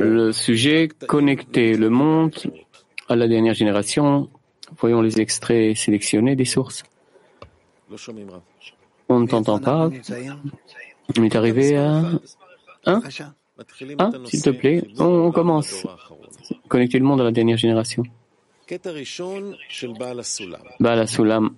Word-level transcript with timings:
Le 0.00 0.32
sujet 0.32 0.88
connecter 1.06 1.76
le 1.78 1.88
monde 1.88 2.34
à 3.08 3.16
la 3.16 3.26
dernière 3.26 3.54
génération. 3.54 4.28
Voyons 4.78 5.00
les 5.00 5.18
extraits 5.18 5.74
sélectionnés 5.76 6.36
des 6.36 6.44
sources. 6.44 6.82
On 9.08 9.20
ne 9.20 9.26
t'entend 9.26 9.58
pas. 9.58 9.88
On 11.16 11.24
est 11.24 11.36
arrivé 11.36 11.76
à 11.76 11.86
un. 11.94 12.20
Un, 12.84 13.00
s'il 14.26 14.42
te 14.42 14.50
plaît. 14.50 14.86
On 14.98 15.32
commence. 15.32 15.86
Connecter 16.68 16.98
le 16.98 17.06
monde 17.06 17.22
à 17.22 17.24
la 17.24 17.32
dernière 17.32 17.56
génération. 17.56 18.02
Bala 20.80 21.06
Sulam, 21.06 21.54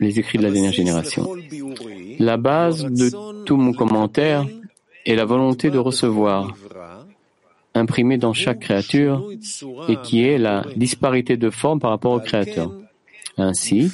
les 0.00 0.18
écrits 0.18 0.38
de 0.38 0.42
la 0.42 0.50
dernière 0.50 0.72
génération. 0.72 1.28
La 2.18 2.36
base 2.36 2.84
de 2.84 3.44
tout 3.44 3.56
mon 3.56 3.72
commentaire 3.72 4.46
est 5.06 5.14
la 5.14 5.24
volonté 5.24 5.70
de 5.70 5.78
recevoir, 5.78 6.54
imprimée 7.74 8.18
dans 8.18 8.32
chaque 8.32 8.60
créature, 8.60 9.28
et 9.88 9.96
qui 10.02 10.24
est 10.24 10.38
la 10.38 10.64
disparité 10.76 11.36
de 11.36 11.50
forme 11.50 11.80
par 11.80 11.90
rapport 11.90 12.12
au 12.12 12.20
Créateur. 12.20 12.72
Ainsi, 13.40 13.92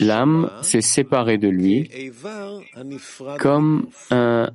l'âme 0.00 0.50
s'est 0.62 0.80
séparée 0.80 1.36
de 1.36 1.48
lui 1.48 1.90
comme 3.38 3.88
un 4.10 4.48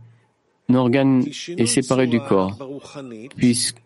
organe 0.74 1.24
est 1.58 1.66
séparé 1.68 2.08
du 2.08 2.20
corps, 2.20 2.58
puisque 3.38 3.78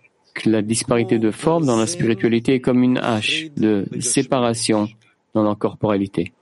la 0.46 0.62
disparité 0.62 1.20
de 1.20 1.32
forme 1.32 1.66
dans 1.66 1.76
la 1.78 1.86
spiritualité 1.86 2.56
est 2.56 2.60
comme 2.62 2.82
une 2.82 2.98
hache 2.98 3.48
de 3.58 3.86
séparation 4.00 4.88
dans 5.34 5.44
la 5.44 5.56
corporalité. 5.56 6.34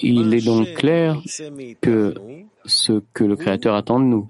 Il 0.00 0.34
est 0.34 0.44
donc 0.44 0.72
clair 0.74 1.20
que 1.80 2.14
ce 2.64 3.02
que 3.12 3.24
le 3.24 3.36
Créateur 3.36 3.74
attend 3.74 4.00
de 4.00 4.04
nous, 4.04 4.28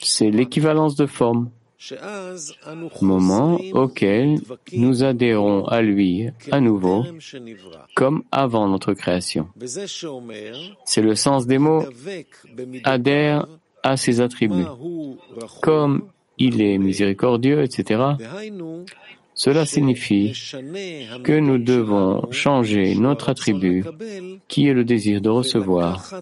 c'est 0.00 0.30
l'équivalence 0.30 0.96
de 0.96 1.06
forme, 1.06 1.50
moment 3.00 3.58
auquel 3.72 4.38
nous 4.72 5.02
adhérons 5.02 5.64
à 5.66 5.82
lui 5.82 6.28
à 6.50 6.60
nouveau, 6.60 7.04
comme 7.94 8.22
avant 8.30 8.68
notre 8.68 8.94
création. 8.94 9.48
C'est 10.84 11.02
le 11.02 11.14
sens 11.14 11.46
des 11.46 11.58
mots 11.58 11.84
adhère 12.84 13.46
à 13.82 13.96
ses 13.96 14.20
attributs, 14.20 14.64
comme 15.60 16.04
il 16.38 16.62
est 16.62 16.78
miséricordieux, 16.78 17.62
etc. 17.62 18.00
Cela 19.34 19.64
signifie 19.64 20.32
que 21.24 21.38
nous 21.38 21.58
devons 21.58 22.30
changer 22.30 22.94
notre 22.94 23.30
attribut, 23.30 23.84
qui 24.48 24.68
est 24.68 24.74
le 24.74 24.84
désir 24.84 25.20
de 25.20 25.30
recevoir, 25.30 26.14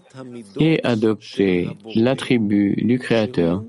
et 0.59 0.83
adopter 0.83 1.69
l'attribut 1.95 2.75
du 2.77 2.99
Créateur, 2.99 3.63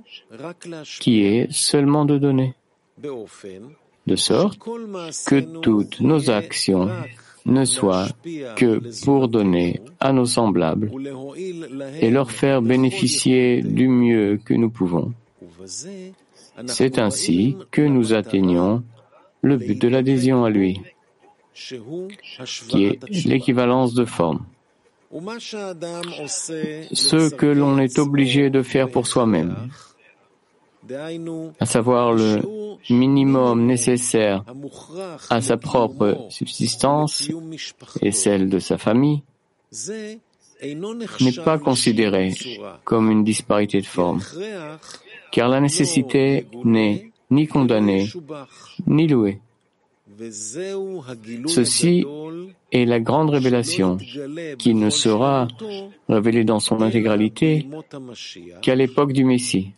qui 1.00 1.24
est 1.24 1.50
seulement 1.50 2.04
de 2.04 2.18
donner, 2.18 2.54
de 4.06 4.16
sorte 4.16 4.58
que 5.26 5.40
toutes 5.60 6.00
nos 6.00 6.30
actions 6.30 6.88
ne 7.44 7.64
soient 7.64 8.08
que 8.56 8.80
pour 9.04 9.26
donner 9.28 9.80
à 9.98 10.12
nos 10.12 10.26
semblables 10.26 10.92
et 12.00 12.10
leur 12.10 12.30
faire 12.30 12.62
bénéficier 12.62 13.62
du 13.62 13.88
mieux 13.88 14.40
que 14.44 14.54
nous 14.54 14.70
pouvons. 14.70 15.12
C'est 16.66 16.98
ainsi 16.98 17.56
que 17.70 17.82
nous 17.82 18.12
atteignons 18.12 18.84
le 19.42 19.56
but 19.56 19.80
de 19.80 19.88
l'adhésion 19.88 20.44
à 20.44 20.50
lui, 20.50 20.80
qui 22.68 22.84
est 22.84 23.26
l'équivalence 23.26 23.94
de 23.94 24.04
forme. 24.04 24.44
Ce 25.12 27.30
que 27.30 27.46
l'on 27.46 27.78
est 27.78 27.98
obligé 27.98 28.48
de 28.48 28.62
faire 28.62 28.88
pour 28.88 29.06
soi-même, 29.06 29.68
à 31.60 31.66
savoir 31.66 32.12
le 32.12 32.40
minimum 32.88 33.66
nécessaire 33.66 34.44
à 35.28 35.40
sa 35.40 35.56
propre 35.56 36.26
subsistance 36.30 37.28
et 38.00 38.10
celle 38.10 38.48
de 38.48 38.58
sa 38.58 38.78
famille, 38.78 39.22
n'est 41.20 41.44
pas 41.44 41.58
considéré 41.58 42.32
comme 42.84 43.10
une 43.10 43.24
disparité 43.24 43.80
de 43.80 43.86
forme, 43.86 44.22
car 45.30 45.48
la 45.48 45.60
nécessité 45.60 46.46
n'est 46.64 47.11
ni 47.32 47.48
condamnée, 47.48 48.08
ni 48.86 49.08
louée. 49.08 49.40
Ceci 51.46 52.04
est 52.70 52.84
la 52.84 53.00
grande 53.00 53.30
révélation 53.30 53.96
qui 54.58 54.74
ne 54.74 54.90
sera 54.90 55.48
révélée 56.08 56.44
dans 56.44 56.60
son 56.60 56.82
intégralité 56.82 57.66
qu'à 58.60 58.74
l'époque 58.74 59.12
du 59.12 59.24
Messie. 59.24 59.72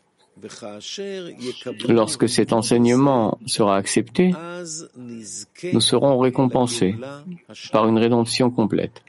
Lorsque 1.89 2.29
cet 2.29 2.53
enseignement 2.53 3.39
sera 3.47 3.77
accepté, 3.77 4.35
nous 5.73 5.81
serons 5.81 6.19
récompensés 6.19 6.97
par 7.73 7.87
une 7.89 7.99
rédemption 7.99 8.51
complète. 8.51 9.03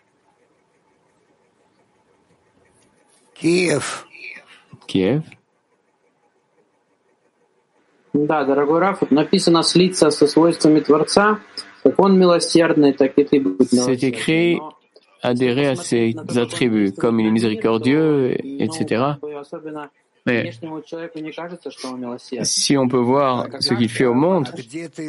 Kiev. 3.33 4.05
Kiev. 4.87 5.23
Да, 8.14 8.44
дорогой 8.44 8.80
Раф, 8.80 9.08
написано 9.10 9.62
слиться 9.62 10.10
со 10.10 10.26
свойствами 10.26 10.80
Творца, 10.80 11.38
как 11.82 11.98
он 12.00 12.18
милосердный, 12.18 12.92
так 12.92 13.16
и 13.16 13.24
ты 13.24 13.40
будь 13.40 13.68
C'est 13.68 14.02
écrit 14.02 14.60
adhérer 15.22 15.68
à 15.68 15.76
ses 15.76 16.14
attributs, 16.36 16.92
comme 16.92 17.20
il 17.20 17.26
est 17.26 17.30
miséricordieux, 17.30 18.36
etc. 18.60 19.14
Mais 20.26 20.50
si 22.42 22.76
on 22.76 22.88
peut 22.88 22.98
voir 22.98 23.46
ce 23.60 23.74
qu'il 23.74 23.88
fait 23.88 24.04
au 24.06 24.14
monde, 24.14 24.48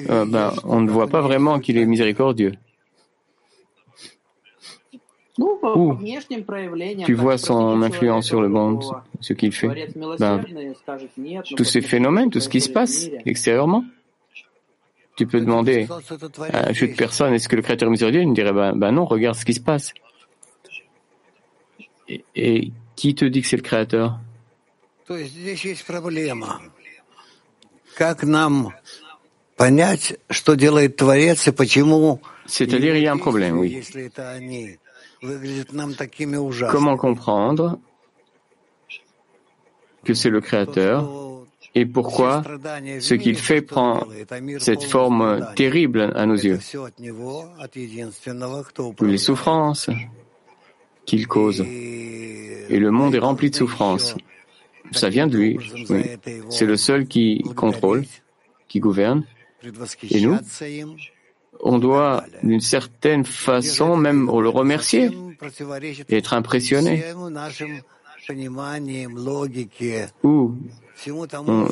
euh, 0.09 0.25
ben, 0.25 0.53
on 0.63 0.81
ne 0.81 0.89
voit 0.89 1.07
pas 1.07 1.21
vraiment 1.21 1.59
qu'il 1.59 1.77
est 1.77 1.85
miséricordieux. 1.85 2.53
Où 5.38 5.98
tu 7.04 7.14
vois 7.14 7.36
son 7.36 7.82
influence 7.82 8.26
sur 8.26 8.40
le 8.40 8.48
monde, 8.48 8.84
ce 9.20 9.32
qu'il 9.34 9.52
fait. 9.52 9.68
Ben, 10.18 10.42
Tous 11.56 11.64
ces 11.64 11.82
phénomènes, 11.82 12.30
tout 12.30 12.40
ce 12.40 12.48
qui 12.48 12.60
se 12.60 12.70
passe 12.70 13.08
extérieurement. 13.26 13.84
Tu 15.16 15.26
peux 15.26 15.40
demander 15.40 15.88
à 16.52 16.72
toute 16.74 16.94
personne, 16.96 17.32
est-ce 17.32 17.48
que 17.48 17.56
le 17.56 17.62
Créateur 17.62 17.88
est 17.88 17.90
miséricordieux 17.90 18.22
Il 18.22 18.28
me 18.28 18.34
dirait, 18.34 18.52
ben, 18.52 18.74
ben, 18.74 18.92
non, 18.92 19.06
regarde 19.06 19.36
ce 19.36 19.46
qui 19.46 19.54
se 19.54 19.60
passe. 19.60 19.92
Et, 22.08 22.24
et 22.34 22.72
qui 22.96 23.14
te 23.14 23.24
dit 23.24 23.40
que 23.40 23.48
c'est 23.48 23.56
le 23.56 23.62
Créateur? 23.62 24.18
C'est-à-dire, 32.46 32.94
il 32.94 33.02
y 33.02 33.08
a 33.08 33.12
un 33.12 33.18
problème, 33.18 33.58
oui. 33.58 33.80
Comment 36.70 36.96
comprendre 36.96 37.78
que 40.04 40.14
c'est 40.14 40.30
le 40.30 40.40
Créateur 40.40 41.08
et 41.74 41.84
pourquoi 41.84 42.42
ce 43.00 43.14
qu'il 43.14 43.36
fait 43.36 43.60
prend 43.60 44.06
cette 44.58 44.84
forme 44.84 45.46
terrible 45.56 46.12
à 46.16 46.24
nos 46.24 46.34
yeux? 46.34 46.58
Les 49.02 49.18
souffrances 49.18 49.90
qu'il 51.04 51.26
cause. 51.28 51.60
Et 51.60 52.78
le 52.78 52.90
monde 52.90 53.14
est 53.14 53.18
rempli 53.18 53.50
de 53.50 53.56
souffrances. 53.56 54.16
Ça 54.92 55.10
vient 55.10 55.26
de 55.26 55.36
lui. 55.36 55.58
C'est 56.48 56.66
le 56.66 56.76
seul 56.76 57.06
qui 57.06 57.42
contrôle, 57.54 58.04
qui 58.68 58.80
gouverne. 58.80 59.24
Et 60.10 60.20
nous, 60.22 60.38
on 61.60 61.78
doit 61.78 62.24
d'une 62.42 62.60
certaine 62.60 63.24
façon 63.24 63.96
même 63.96 64.26
le 64.26 64.48
remercier 64.48 65.10
et 66.08 66.16
être 66.16 66.34
impressionné. 66.34 67.04
Ou 70.24 70.54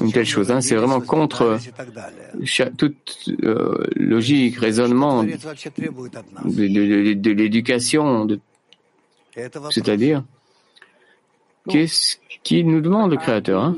une 0.00 0.12
telle 0.12 0.26
chose, 0.26 0.50
hein, 0.50 0.60
c'est 0.60 0.76
vraiment 0.76 1.00
contre 1.00 1.58
toute 2.76 3.30
euh, 3.42 3.84
logique, 3.96 4.58
raisonnement 4.58 5.24
de, 5.24 7.14
de 7.14 7.30
l'éducation, 7.30 8.28
c'est-à-dire 9.70 10.22
Qu'est-ce 11.68 12.16
qu'il 12.44 12.68
nous 12.68 12.80
demande 12.80 13.10
le 13.10 13.16
Créateur 13.16 13.64
hein 13.64 13.74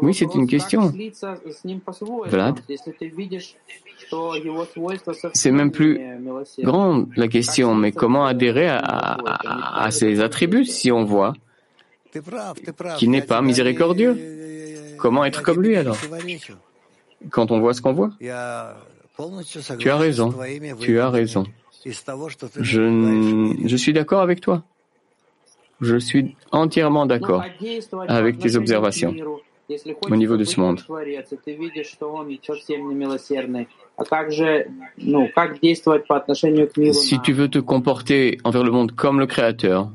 Oui, 0.00 0.14
c'est 0.14 0.32
une 0.34 0.46
question. 0.46 0.92
Vlad 2.26 2.60
C'est 5.34 5.50
même 5.50 5.70
plus 5.72 6.00
grande 6.60 7.08
la 7.16 7.28
question, 7.28 7.74
mais 7.74 7.92
comment 7.92 8.24
adhérer 8.26 8.68
à, 8.68 8.78
à, 8.78 9.84
à 9.84 9.90
ses 9.90 10.20
attributs 10.20 10.64
si 10.64 10.90
on 10.90 11.04
voit 11.04 11.34
qu'il 12.96 13.10
n'est 13.10 13.22
pas 13.22 13.42
miséricordieux 13.42 14.16
Comment 14.98 15.24
être 15.24 15.42
comme 15.42 15.62
lui 15.62 15.76
alors 15.76 15.96
Quand 17.30 17.50
on 17.50 17.60
voit 17.60 17.74
ce 17.74 17.82
qu'on 17.82 17.92
voit 17.92 18.10
Tu 19.78 19.90
as 19.90 19.96
raison, 19.96 20.32
tu 20.80 21.00
as 21.00 21.10
raison. 21.10 21.44
Je, 22.60 23.54
je 23.64 23.76
suis 23.76 23.92
d'accord 23.92 24.20
avec 24.20 24.40
toi. 24.40 24.62
Je 25.80 25.96
suis 25.96 26.36
entièrement 26.50 27.06
d'accord 27.06 27.44
avec 28.08 28.38
tes 28.38 28.56
observations 28.56 29.14
au 30.10 30.16
niveau 30.16 30.36
de 30.36 30.44
ce 30.44 30.60
monde. 30.60 30.80
Si 36.92 37.20
tu 37.20 37.32
veux 37.32 37.48
te 37.48 37.58
comporter 37.58 38.38
envers 38.44 38.64
le 38.64 38.70
monde 38.70 38.92
comme 38.92 39.20
le 39.20 39.26
Créateur 39.26 39.90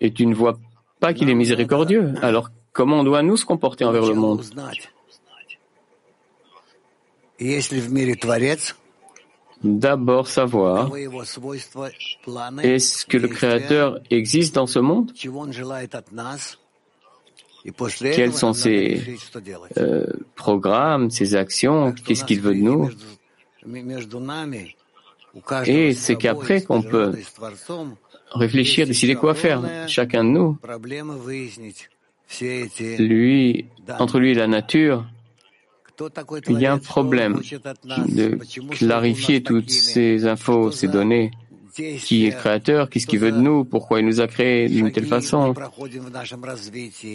et 0.00 0.12
tu 0.12 0.26
ne 0.26 0.34
vois 0.34 0.58
pas 1.00 1.12
qu'il 1.12 1.28
est 1.28 1.34
miséricordieux, 1.34 2.14
alors 2.22 2.50
comment 2.72 3.00
on 3.00 3.04
doit 3.04 3.22
nous 3.22 3.36
se 3.36 3.44
comporter 3.44 3.84
envers 3.84 4.06
le 4.06 4.14
monde? 4.14 4.42
D'abord 9.64 10.28
savoir, 10.28 10.90
est-ce 12.62 13.06
que 13.06 13.16
le 13.16 13.28
Créateur 13.28 14.00
existe 14.10 14.54
dans 14.54 14.66
ce 14.66 14.78
monde? 14.78 15.12
Quels 18.14 18.32
sont 18.32 18.52
ses 18.52 19.18
euh, 19.78 20.06
programmes, 20.34 21.10
ses 21.10 21.34
actions? 21.34 21.92
Qu'est-ce 21.92 22.24
qu'il 22.24 22.40
veut 22.40 22.54
de 22.54 22.60
nous? 22.60 22.90
Et 25.66 25.94
c'est 25.94 26.16
qu'après 26.16 26.62
qu'on 26.62 26.82
peut 26.82 27.12
réfléchir, 28.32 28.86
décider 28.86 29.14
quoi 29.14 29.34
faire. 29.34 29.62
Chacun 29.88 30.22
de 30.22 30.30
nous, 30.30 30.58
lui, 32.98 33.66
entre 33.98 34.18
lui 34.18 34.30
et 34.30 34.34
la 34.34 34.46
nature, 34.46 35.04
il 36.48 36.60
y 36.60 36.66
a 36.66 36.72
un 36.72 36.78
problème. 36.78 37.40
de 38.08 38.38
clarifier 38.70 39.42
toutes 39.42 39.70
ces 39.70 40.26
infos, 40.26 40.70
ces 40.70 40.88
données. 40.88 41.30
Qui 41.76 42.26
est 42.26 42.30
le 42.30 42.36
créateur? 42.36 42.88
Qu'est-ce 42.88 43.06
qu'il 43.06 43.18
veut 43.18 43.32
de 43.32 43.36
nous? 43.36 43.64
Pourquoi 43.64 44.00
il 44.00 44.06
nous 44.06 44.22
a 44.22 44.26
créés 44.26 44.66
d'une 44.66 44.90
telle 44.92 45.04
façon? 45.04 45.54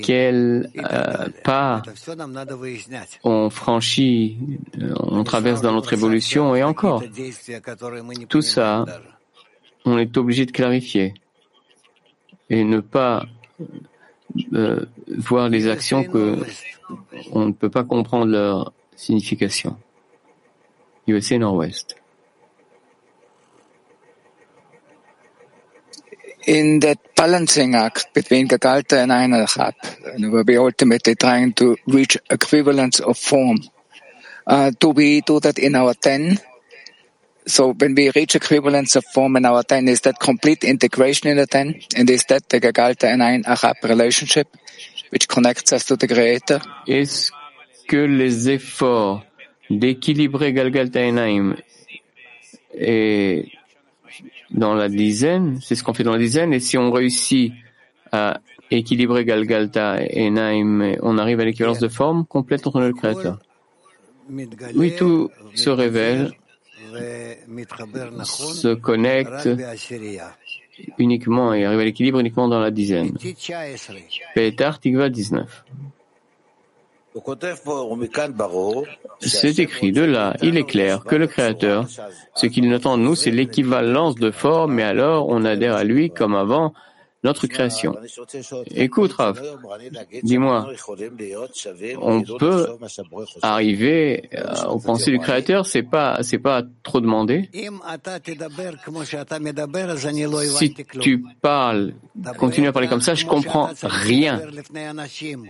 Quel 0.03 0.69
euh, 0.77 1.29
pas 1.43 1.81
on 3.23 3.49
franchit, 3.49 4.37
euh, 4.77 4.93
on 4.99 5.23
traverse 5.23 5.61
dans 5.61 5.73
notre 5.73 5.93
évolution 5.93 6.55
et 6.55 6.61
encore. 6.61 7.03
Tout 8.29 8.43
ça, 8.43 8.85
on 9.85 9.97
est 9.97 10.15
obligé 10.15 10.45
de 10.45 10.51
clarifier 10.51 11.15
et 12.51 12.63
ne 12.63 12.81
pas 12.81 13.25
euh, 14.53 14.85
voir 15.07 15.49
les 15.49 15.67
actions 15.67 16.03
que 16.03 16.37
on 17.31 17.47
ne 17.47 17.51
peut 17.53 17.69
pas 17.69 17.83
comprendre 17.83 18.31
leur 18.31 18.73
signification. 18.95 19.77
USA 21.07 21.37
Nord-Ouest. 21.37 21.95
In 26.47 26.79
that 26.79 26.97
balancing 27.15 27.75
act 27.75 28.13
between 28.13 28.47
Gagalta 28.47 29.03
and 29.03 29.11
Einachab, 29.11 29.73
where 30.31 30.43
we 30.43 30.57
ultimately 30.57 31.15
trying 31.15 31.53
to 31.53 31.75
reach 31.85 32.17
equivalence 32.29 32.99
of 32.99 33.17
form, 33.17 33.59
uh, 34.47 34.71
do 34.79 34.89
we 34.89 35.21
do 35.21 35.39
that 35.39 35.59
in 35.59 35.75
our 35.75 35.93
ten? 35.93 36.39
So 37.45 37.73
when 37.73 37.93
we 37.95 38.11
reach 38.15 38.35
equivalence 38.35 38.95
of 38.95 39.05
form 39.05 39.35
in 39.35 39.45
our 39.45 39.61
ten, 39.63 39.87
is 39.87 40.01
that 40.01 40.19
complete 40.19 40.63
integration 40.63 41.29
in 41.29 41.37
the 41.37 41.45
ten? 41.45 41.79
And 41.95 42.09
is 42.09 42.25
that 42.29 42.49
the 42.49 42.59
Gagalta 42.59 43.05
and 43.05 43.21
Einachab 43.21 43.83
relationship, 43.83 44.47
Est-ce 46.87 47.31
que 47.87 47.97
les 47.97 48.49
efforts 48.49 49.23
d'équilibrer 49.69 50.53
Galgalta 50.53 51.01
Enaim 51.01 51.55
et 52.73 53.51
dans 54.51 54.73
la 54.73 54.89
dizaine, 54.89 55.59
c'est 55.61 55.75
ce 55.75 55.83
qu'on 55.83 55.93
fait 55.93 56.03
dans 56.03 56.13
la 56.13 56.17
dizaine, 56.17 56.53
et 56.53 56.59
si 56.59 56.77
on 56.77 56.91
réussit 56.91 57.53
à 58.11 58.39
équilibrer 58.69 59.25
Galgalta 59.25 59.97
et 60.01 60.29
Naim, 60.29 60.95
on 61.01 61.17
arrive 61.17 61.39
à 61.39 61.45
l'équivalence 61.45 61.79
de 61.79 61.87
forme 61.87 62.25
complète 62.25 62.67
entre 62.67 62.79
le 62.79 62.93
Créateur. 62.93 63.39
Oui, 64.75 64.95
tout 64.95 65.29
se 65.55 65.69
révèle, 65.69 66.31
se 68.23 68.73
connecte 68.73 69.49
uniquement 70.97 71.53
et 71.53 71.65
arrive 71.65 71.79
à 71.79 71.83
l'équilibre 71.85 72.19
uniquement 72.19 72.47
dans 72.47 72.59
la 72.59 72.71
dizaine. 72.71 73.17
Petar 74.35 74.79
Tigva 74.79 75.09
19. 75.09 75.65
C'est 79.19 79.59
écrit 79.59 79.91
de 79.91 80.01
là, 80.01 80.35
il 80.41 80.57
est 80.57 80.63
clair 80.63 81.03
que 81.03 81.15
le 81.15 81.27
Créateur, 81.27 81.85
ce 82.35 82.47
qu'il 82.47 82.73
attend 82.73 82.97
de 82.97 83.03
nous, 83.03 83.15
c'est 83.15 83.31
l'équivalence 83.31 84.15
de 84.15 84.31
forme, 84.31 84.79
et 84.79 84.83
alors 84.83 85.27
on 85.27 85.43
adhère 85.43 85.75
à 85.75 85.83
lui 85.83 86.09
comme 86.09 86.35
avant 86.35 86.73
notre 87.23 87.47
création. 87.47 87.95
Écoute, 88.75 89.13
Rav, 89.13 89.41
dis-moi, 90.23 90.67
on 92.01 92.21
peut 92.23 92.67
arriver 93.41 94.29
euh, 94.33 94.63
aux 94.65 94.79
pensées 94.79 95.11
du 95.11 95.19
Créateur, 95.19 95.65
c'est 95.65 95.83
pas, 95.83 96.23
c'est 96.23 96.39
pas 96.39 96.63
trop 96.83 96.99
demandé. 96.99 97.49
Si 100.57 100.73
tu 100.99 101.23
parles, 101.41 101.93
continue 102.37 102.67
à 102.67 102.71
parler 102.71 102.87
comme 102.87 103.01
ça, 103.01 103.13
je 103.13 103.25
comprends 103.25 103.69
rien. 103.83 104.41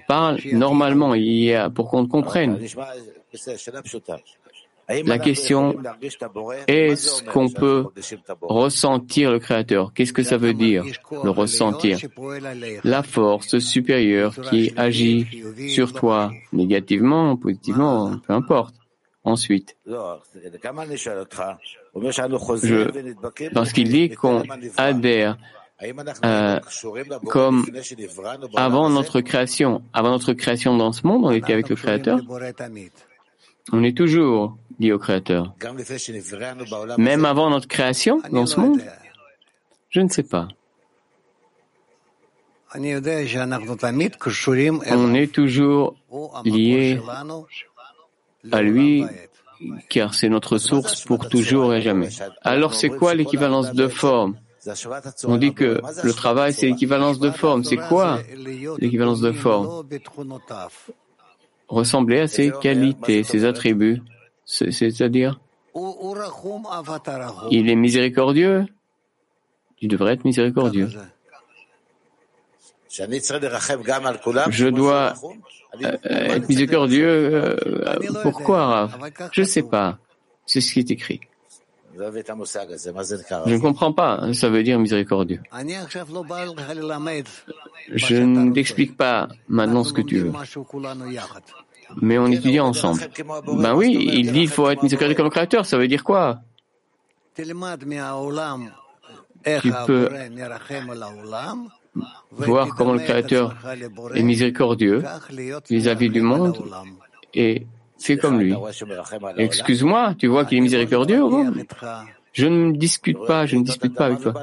Parle 0.08 0.40
normalement, 0.52 1.16
il 1.16 1.44
y 1.44 1.54
a, 1.54 1.70
pour 1.70 1.90
qu'on 1.90 2.06
te 2.06 2.12
comprenne. 2.12 2.60
La 5.06 5.20
question 5.20 5.76
est-ce 6.68 7.24
qu'on 7.24 7.50
peut 7.50 7.86
ressentir 8.42 9.32
le 9.32 9.40
Créateur? 9.40 9.94
Qu'est-ce 9.94 10.14
que 10.14 10.24
ça 10.24 10.38
veut 10.38 10.54
dire, 10.54 10.84
le 11.24 11.30
ressentir? 11.30 12.00
La 12.84 13.04
force 13.04 13.60
supérieure 13.60 14.36
qui 14.50 14.74
agit 14.76 15.28
sur 15.70 15.94
toi 15.94 16.32
négativement, 16.54 17.36
positivement, 17.38 18.18
peu 18.26 18.34
importe. 18.34 18.76
Ensuite, 19.24 19.78
parce 23.54 23.72
qu'il 23.72 23.90
dit 23.90 24.10
qu'on 24.10 24.44
adhère 24.78 25.38
euh, 26.24 26.60
comme 27.28 27.66
avant 28.56 28.90
notre 28.90 29.22
création, 29.22 29.82
avant 29.94 30.12
notre 30.12 30.34
création 30.34 30.78
dans 30.78 30.92
ce 30.92 31.06
monde, 31.06 31.26
on 31.26 31.32
était 31.32 31.54
avec 31.54 31.70
le 31.70 31.76
Créateur. 31.76 32.20
On 33.72 33.84
est 33.84 33.96
toujours 33.96 34.58
lié 34.80 34.92
au 34.92 35.00
Créateur. 35.00 35.54
Même 36.98 37.26
avant 37.26 37.50
notre 37.50 37.68
création 37.68 38.22
dans 38.32 38.46
ce 38.46 38.60
monde 38.60 38.82
Je 39.90 40.02
ne 40.02 40.10
sais 40.10 40.24
pas. 40.24 40.48
On 42.74 42.84
est 45.14 45.34
toujours 45.34 45.96
lié 46.46 47.00
à 48.52 48.62
lui 48.62 49.06
car 49.90 50.14
c'est 50.16 50.30
notre 50.30 50.58
source 50.58 51.04
pour 51.04 51.30
toujours 51.30 51.74
et 51.74 51.82
jamais. 51.82 52.10
Alors 52.42 52.74
c'est 52.74 52.90
quoi 52.90 53.14
l'équivalence 53.14 53.74
de 53.74 53.88
forme 53.88 54.36
On 55.26 55.38
dit 55.38 55.54
que 55.54 55.82
le 56.04 56.14
travail 56.14 56.54
c'est 56.54 56.68
l'équivalence 56.68 57.20
de 57.20 57.30
forme. 57.30 57.64
C'est 57.64 57.78
quoi 57.78 58.20
l'équivalence 58.80 59.22
de 59.22 59.32
forme 59.32 59.86
ressembler 61.72 62.20
à 62.20 62.28
ses 62.28 62.52
qualités, 62.62 63.24
ses 63.24 63.46
attributs, 63.46 64.02
c'est-à-dire 64.46 65.40
il 67.50 67.70
est 67.70 67.76
miséricordieux, 67.76 68.66
il 69.80 69.88
devrait 69.88 70.14
être 70.14 70.26
miséricordieux. 70.26 70.90
Je 74.50 74.68
dois 74.68 75.14
euh, 75.82 75.98
être 76.04 76.50
miséricordieux. 76.50 77.08
Euh, 77.08 77.56
pourquoi, 78.22 78.66
Rav 78.66 79.12
Je 79.32 79.42
ne 79.42 79.46
sais 79.46 79.64
pas. 79.64 79.98
C'est 80.46 80.60
ce 80.60 80.74
qui 80.74 80.80
est 80.80 80.92
écrit. 80.92 81.22
Je 81.94 83.54
ne 83.54 83.60
comprends 83.60 83.94
pas. 83.94 84.34
Ça 84.34 84.50
veut 84.50 84.64
dire 84.64 84.80
miséricordieux. 84.80 85.42
Je 87.90 88.16
ne 88.16 88.54
t'explique 88.54 88.98
pas 88.98 89.28
maintenant 89.48 89.84
ce 89.84 89.94
que 89.94 90.02
tu 90.02 90.20
veux. 90.20 90.32
Mais 92.02 92.18
on 92.18 92.28
étudie 92.28 92.60
ensemble. 92.60 93.02
Ben 93.58 93.76
oui, 93.76 94.10
il 94.14 94.32
dit 94.32 94.42
qu'il 94.42 94.50
faut 94.50 94.70
être 94.70 94.82
miséricordieux 94.84 95.16
comme 95.16 95.26
le 95.26 95.32
Créateur. 95.32 95.66
Ça 95.66 95.78
veut 95.78 95.88
dire 95.88 96.04
quoi? 96.04 96.40
Tu 97.36 97.42
peux 99.88 100.10
voir 102.32 102.76
comment 102.76 102.94
le 102.94 103.00
Créateur 103.00 103.56
est 104.16 104.24
miséricordieux 104.24 105.04
vis-à-vis 105.70 106.10
du 106.10 106.22
monde 106.22 106.64
et 107.34 107.66
fais 108.06 108.18
comme 108.18 108.40
lui. 108.40 108.54
Excuse-moi, 109.38 110.16
tu 110.18 110.28
vois 110.28 110.46
qu'il 110.46 110.58
est 110.58 110.62
miséricordieux 110.62 111.24
Je 112.34 112.48
ne 112.48 112.72
discute 112.72 113.20
pas, 113.28 113.46
je 113.46 113.56
ne 113.58 113.64
discute 113.64 113.94
pas 113.94 114.06
avec 114.06 114.22
toi. 114.22 114.34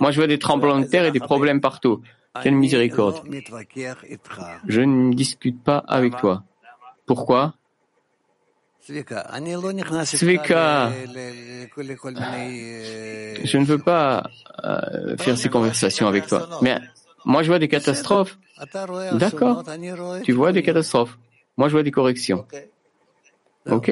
Moi, 0.00 0.10
je 0.10 0.16
vois 0.16 0.26
des 0.26 0.38
tremblements 0.38 0.80
de 0.80 0.86
terre 0.86 1.04
et 1.04 1.12
des 1.12 1.20
problèmes 1.20 1.60
partout. 1.60 2.02
Quelle 2.42 2.54
miséricorde. 2.54 3.22
Je 4.66 4.80
ne 4.80 5.12
discute 5.14 5.62
pas 5.62 5.78
avec 5.86 6.16
toi. 6.16 6.44
Pourquoi? 7.06 7.54
Sveka, 10.04 10.90
je 13.44 13.58
ne 13.58 13.64
veux 13.64 13.78
pas 13.78 14.30
euh, 14.64 15.16
faire 15.18 15.36
ces 15.36 15.50
conversations 15.50 16.06
avec 16.06 16.26
toi. 16.26 16.48
Mais 16.62 16.78
Moi, 17.24 17.42
je 17.42 17.48
vois 17.48 17.58
des 17.58 17.68
catastrophes. 17.68 18.38
D'accord. 19.12 19.62
Tu 20.24 20.32
vois 20.32 20.52
des 20.52 20.62
catastrophes. 20.62 21.18
Moi, 21.58 21.68
je 21.68 21.72
vois 21.72 21.82
des 21.82 21.90
corrections. 21.90 22.46
OK 23.70 23.90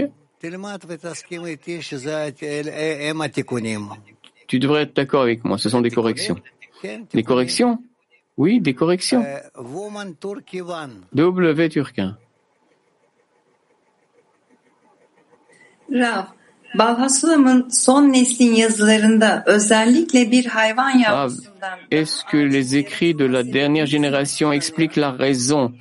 Tu 4.48 4.58
devrais 4.58 4.82
être 4.82 4.96
d'accord 4.96 5.22
avec 5.22 5.44
moi. 5.44 5.58
Ce 5.58 5.68
sont 5.68 5.80
des 5.80 5.90
corrections. 5.90 6.36
Des 7.12 7.22
corrections? 7.22 7.78
Oui, 8.36 8.60
des 8.60 8.74
corrections. 8.74 9.24
W 11.12 11.68
Turquin. 11.68 12.16
Rav, 15.90 17.08
son 17.70 18.12
neslin 18.12 18.52
yazılarında 18.52 19.42
özellikle 19.46 20.30
bir 20.30 20.44
hayvan 20.44 20.98
yavrusundan... 20.98 21.78
Est-ce 21.90 22.24
que 22.24 22.36
les 22.36 22.76
écrits 22.76 23.14
de 23.18 23.24
la 23.24 23.42
dernière 23.42 23.86
génération 23.86 24.52
expliquent 24.52 24.96
la 24.96 25.12
raison 25.12 25.72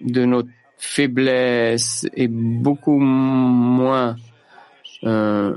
de 0.00 0.24
notre 0.24 0.48
faiblesse 0.78 2.06
et 2.14 2.28
beaucoup 2.28 2.98
moins 2.98 4.16
euh, 5.04 5.56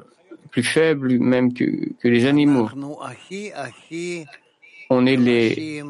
plus 0.51 0.63
faible 0.63 1.19
même 1.19 1.53
que, 1.53 1.93
que 1.99 2.07
les 2.07 2.25
animaux. 2.25 2.69
On 4.89 5.05
est 5.05 5.15
les 5.15 5.83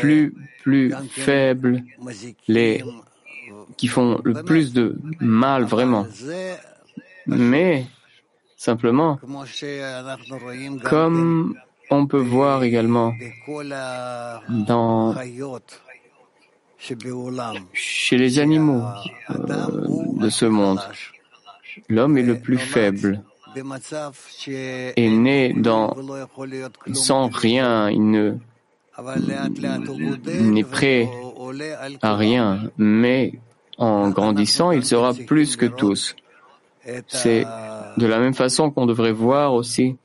plus 0.00 0.34
plus 0.62 0.94
faibles, 1.10 1.84
les 2.48 2.82
qui 3.76 3.88
font 3.88 4.20
le 4.24 4.42
plus 4.42 4.72
de 4.72 4.96
mal 5.20 5.64
vraiment. 5.64 6.06
Mais 7.26 7.86
simplement, 8.56 9.18
comme 10.84 11.54
on 11.90 12.06
peut 12.06 12.20
voir 12.20 12.62
également 12.64 13.12
dans 14.48 15.14
chez 17.72 18.18
les 18.18 18.38
animaux 18.38 18.82
euh, 19.30 19.66
de 20.20 20.28
ce 20.28 20.44
monde, 20.44 20.80
l'homme 21.88 22.18
est 22.18 22.22
le 22.22 22.38
plus 22.38 22.58
faible, 22.58 23.22
est 23.56 25.08
né 25.08 25.54
dans, 25.54 25.96
sans 26.92 27.28
rien, 27.28 27.88
il 27.90 28.10
ne 28.10 28.34
n'est 30.40 30.64
prêt 30.64 31.08
à 32.02 32.16
rien, 32.16 32.70
mais 32.76 33.32
en 33.78 34.10
grandissant, 34.10 34.70
il 34.70 34.84
sera 34.84 35.14
plus 35.14 35.56
que 35.56 35.66
tous. 35.66 36.14
C'est 37.08 37.44
de 37.96 38.06
la 38.06 38.18
même 38.18 38.34
façon 38.34 38.70
qu'on 38.70 38.86
devrait 38.86 39.12
voir 39.12 39.54
aussi 39.54 39.96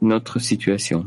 notre 0.00 0.38
situation. 0.40 1.06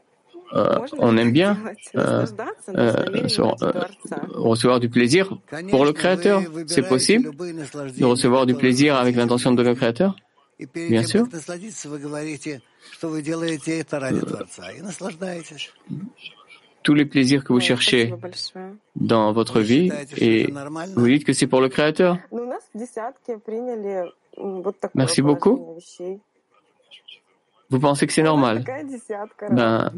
Euh, 0.53 0.79
on 0.97 1.17
aime 1.17 1.31
bien 1.31 1.57
euh, 1.95 2.25
euh, 2.75 2.93
recevoir 4.33 4.79
du 4.79 4.89
plaisir 4.89 5.37
pour 5.69 5.85
le 5.85 5.93
Créateur. 5.93 6.41
C'est 6.67 6.87
possible 6.87 7.31
de 7.35 8.05
recevoir 8.05 8.45
du 8.45 8.55
plaisir 8.55 8.95
avec 8.95 9.15
l'intention 9.15 9.51
de 9.53 9.63
le 9.63 9.75
Créateur? 9.75 10.15
Bien 10.73 11.03
sûr. 11.03 11.27
Tous 16.83 16.93
les 16.95 17.05
plaisirs 17.05 17.43
que 17.43 17.53
vous 17.53 17.59
cherchez 17.59 18.13
dans 18.95 19.31
votre 19.31 19.61
vie 19.61 19.89
et 20.17 20.51
vous 20.95 21.07
dites 21.07 21.23
que 21.23 21.33
c'est 21.33 21.47
pour 21.47 21.61
le 21.61 21.69
Créateur. 21.69 22.17
Merci 24.95 25.21
beaucoup. 25.21 25.77
Vous 27.69 27.79
pensez 27.79 28.05
que 28.05 28.11
c'est 28.11 28.23
normal? 28.23 28.65
Ben, 29.49 29.91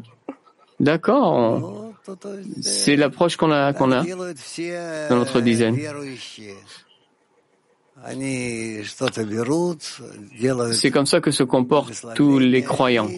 d'accord. 0.84 1.94
C'est 2.62 2.96
l'approche 2.96 3.38
qu'on 3.38 3.52
a, 3.52 3.74
qu'on 3.74 3.92
a 3.92 4.04
dans 4.04 5.16
notre 5.16 5.42
dizaine. 5.42 5.78
C'est 10.72 10.92
comme 10.92 11.06
ça 11.06 11.22
que 11.22 11.32
se 11.32 11.44
comportent 11.44 12.06
tous 12.16 12.40
les 12.40 12.64
croyants. 12.64 13.10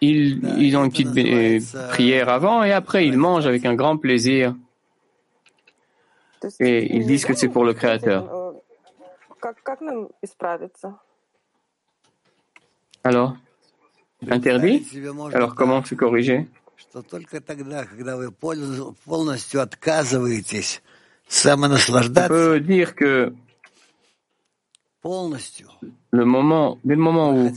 Ils, 0.00 0.40
ils 0.58 0.76
ont 0.76 0.84
une 0.84 0.90
petite 0.90 1.16
euh, 1.16 1.58
prière 1.88 2.28
avant 2.28 2.62
et 2.62 2.72
après 2.72 3.04
ils 3.06 3.16
mangent 3.16 3.46
avec 3.46 3.64
un 3.66 3.74
grand 3.74 3.96
plaisir. 3.96 4.54
Et 6.60 6.96
ils 6.96 7.04
disent 7.06 7.24
que 7.24 7.34
c'est 7.34 7.48
pour 7.48 7.64
le 7.64 7.74
Créateur. 7.74 8.54
Alors? 13.02 13.36
Interdit 14.28 14.84
Alors 15.32 15.54
comment 15.54 15.84
se 15.84 15.94
corriger 15.94 16.46
on 16.94 17.02
peut 22.28 22.60
dire 22.60 22.94
que 22.94 23.32
le 26.10 26.24
moment, 26.24 26.78
dès 26.84 26.94
le 26.94 27.00
moment 27.00 27.32
où, 27.32 27.50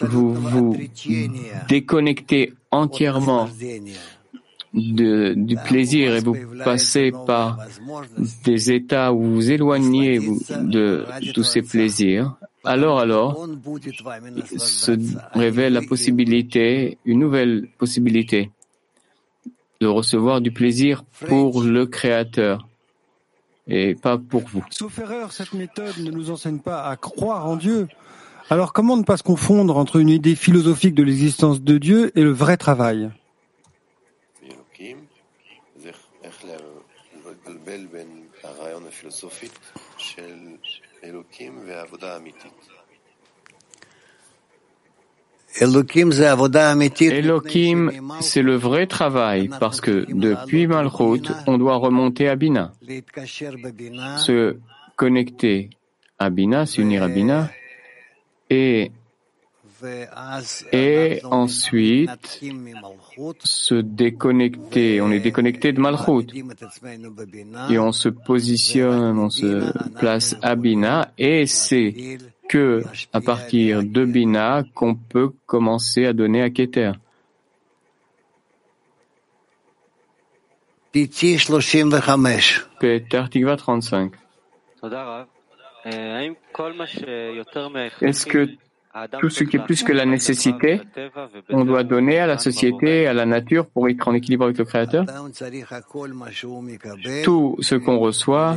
vous 0.00 0.34
vous 0.34 0.76
déconnectez 1.68 2.52
entièrement 2.70 3.48
de, 4.74 5.34
du 5.34 5.56
plaisir 5.56 6.16
et 6.16 6.20
vous 6.20 6.36
passez 6.64 7.12
par 7.26 7.58
des 8.44 8.72
états 8.72 9.12
où 9.12 9.22
vous 9.22 9.50
éloignez 9.50 10.18
de 10.18 11.06
tous 11.32 11.44
ces 11.44 11.62
plaisirs, 11.62 12.36
alors 12.64 13.00
alors 13.00 13.46
se 14.58 14.92
révèle 15.32 15.72
la 15.72 15.82
possibilité, 15.82 16.98
une 17.04 17.20
nouvelle 17.20 17.68
possibilité 17.78 18.50
de 19.80 19.86
recevoir 19.86 20.40
du 20.40 20.50
plaisir 20.50 21.04
pour 21.26 21.62
le 21.62 21.86
Créateur 21.86 22.68
et 23.66 23.94
pas 23.94 24.18
pour 24.18 24.42
vous. 24.42 24.64
Sauf 24.70 24.98
erreur, 24.98 25.32
cette 25.32 25.54
méthode 25.54 25.96
ne 25.98 26.10
nous 26.10 26.30
enseigne 26.30 26.58
pas 26.58 26.84
à 26.84 26.96
croire 26.96 27.46
en 27.46 27.56
Dieu. 27.56 27.88
Alors 28.50 28.72
comment 28.72 28.96
ne 28.96 29.04
pas 29.04 29.16
se 29.16 29.22
confondre 29.22 29.76
entre 29.76 29.96
une 29.96 30.08
idée 30.08 30.34
philosophique 30.34 30.94
de 30.94 31.02
l'existence 31.02 31.62
de 31.62 31.78
Dieu 31.78 32.10
et 32.18 32.22
le 32.22 32.32
vrai 32.32 32.56
travail 32.56 33.10
Elohim, 47.12 47.90
c'est 48.20 48.42
le 48.42 48.54
vrai 48.56 48.86
travail 48.86 49.50
parce 49.58 49.80
que 49.80 50.06
depuis 50.08 50.66
Malchut, 50.66 51.22
on 51.46 51.58
doit 51.58 51.76
remonter 51.76 52.28
à 52.28 52.36
Bina. 52.36 52.72
Se 54.16 54.56
connecter 54.96 55.70
à 56.18 56.30
Bina, 56.30 56.66
s'unir 56.66 57.02
à 57.02 57.08
Bina 57.08 57.50
et, 58.50 58.92
et 60.72 61.20
ensuite 61.24 62.10
se 63.42 63.74
déconnecter. 63.74 65.00
On 65.00 65.10
est 65.10 65.20
déconnecté 65.20 65.72
de 65.72 65.80
Malchut 65.80 66.26
et 67.70 67.78
on 67.78 67.92
se 67.92 68.08
positionne, 68.08 69.18
on 69.18 69.30
se 69.30 69.72
place 69.98 70.36
à 70.42 70.54
Bina 70.54 71.12
et 71.18 71.46
c'est 71.46 72.18
que 72.48 72.82
à 73.12 73.20
partir 73.20 73.82
de 73.84 74.04
Bina 74.04 74.64
qu'on 74.74 74.94
peut 74.94 75.30
commencer 75.46 76.06
à 76.06 76.12
donner 76.12 76.42
à 76.42 76.50
Keter. 76.50 76.92
Peter 82.80 83.22
Tikva 83.30 83.56
35. 83.56 84.12
Est-ce 88.02 88.26
que 88.26 88.48
tout 89.20 89.30
ce 89.30 89.44
qui 89.44 89.56
est 89.56 89.64
plus 89.64 89.82
que 89.82 89.92
la 89.92 90.04
nécessité, 90.04 90.80
on 91.48 91.64
doit 91.64 91.84
donner 91.84 92.18
à 92.18 92.26
la 92.26 92.38
société, 92.38 93.06
à 93.06 93.12
la 93.12 93.26
nature 93.26 93.66
pour 93.66 93.88
être 93.88 94.08
en 94.08 94.14
équilibre 94.14 94.44
avec 94.44 94.58
le 94.58 94.64
Créateur 94.64 95.06
Tout 97.24 97.56
ce 97.60 97.74
qu'on 97.76 97.98
reçoit, 97.98 98.56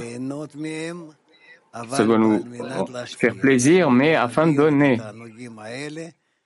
Ça 1.90 2.04
doit 2.04 2.18
nous 2.18 2.44
faire 3.06 3.36
plaisir, 3.36 3.92
mais 3.92 4.16
afin 4.16 4.48
de 4.48 4.56
donner. 4.56 5.00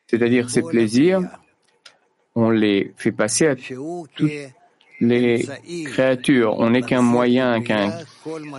C'est-à-dire 0.07 0.49
ces 0.49 0.61
plaisirs, 0.61 1.21
on 2.35 2.49
les 2.49 2.93
fait 2.97 3.11
passer 3.11 3.47
à 3.47 3.55
toutes 3.55 4.23
les 4.99 5.47
créatures. 5.85 6.55
On 6.59 6.69
n'est 6.69 6.81
qu'un 6.81 7.01
moyen, 7.01 7.61
qu'un 7.61 7.91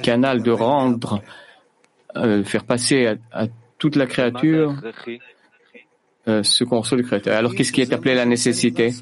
canal 0.02 0.42
de 0.42 0.50
rendre, 0.50 1.22
euh, 2.16 2.44
faire 2.44 2.64
passer 2.64 3.06
à, 3.06 3.16
à, 3.32 3.46
toute 3.78 3.96
la 3.96 4.06
créature 4.06 4.74
euh, 6.28 6.42
qu'on 6.68 6.80
reçoit 6.80 6.98
du 6.98 7.04
créateur. 7.04 7.36
Alors 7.36 7.54
qu'est-ce 7.54 7.72
qui 7.72 7.80
est 7.80 7.92
appelé 7.92 8.14
la 8.14 8.26
nécessité? 8.26 8.92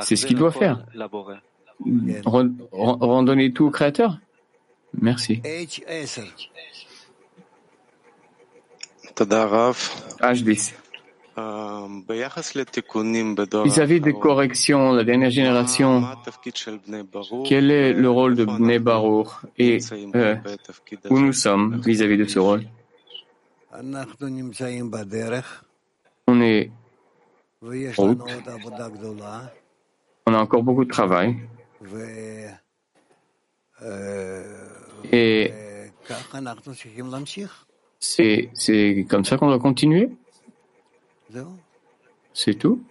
C'est 0.00 0.16
ce 0.16 0.26
qu'il 0.26 0.36
doit 0.36 0.52
faire. 0.52 0.84
Randonner 2.72 3.52
tout 3.52 3.66
au 3.66 3.70
créateur? 3.70 4.18
Merci. 5.00 5.42
H10. 10.20 10.74
Vis-à-vis 13.64 14.00
des 14.00 14.12
corrections, 14.12 14.92
la 14.92 15.02
dernière 15.02 15.30
génération, 15.30 16.04
quel 17.44 17.70
est 17.72 17.92
le 17.92 18.08
rôle 18.08 18.36
de 18.36 18.44
Bnei 18.44 18.78
Baruch 18.78 19.28
et 19.58 19.78
euh, 20.14 20.36
où 21.10 21.18
nous 21.18 21.32
sommes 21.32 21.80
vis-à-vis 21.84 22.18
de 22.18 22.24
ce 22.24 22.38
rôle? 22.38 22.62
On 26.26 26.40
est 26.40 26.70
route. 27.96 28.20
On 30.26 30.34
a 30.34 30.38
encore 30.38 30.62
beaucoup 30.62 30.84
de 30.84 30.90
travail. 30.90 31.36
Et 35.12 35.50
c'est 38.00 39.06
comme 39.08 39.24
ça 39.24 39.36
qu'on 39.36 39.48
doit 39.48 39.58
continuer 39.58 40.10
c'est 42.32 42.54
tout. 42.54 42.82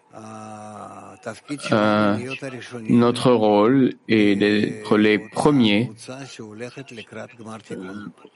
Euh, 1.72 2.18
notre 2.90 3.32
rôle 3.32 3.94
est 4.08 4.36
d'être 4.36 4.98
les 4.98 5.20
premiers, 5.20 5.92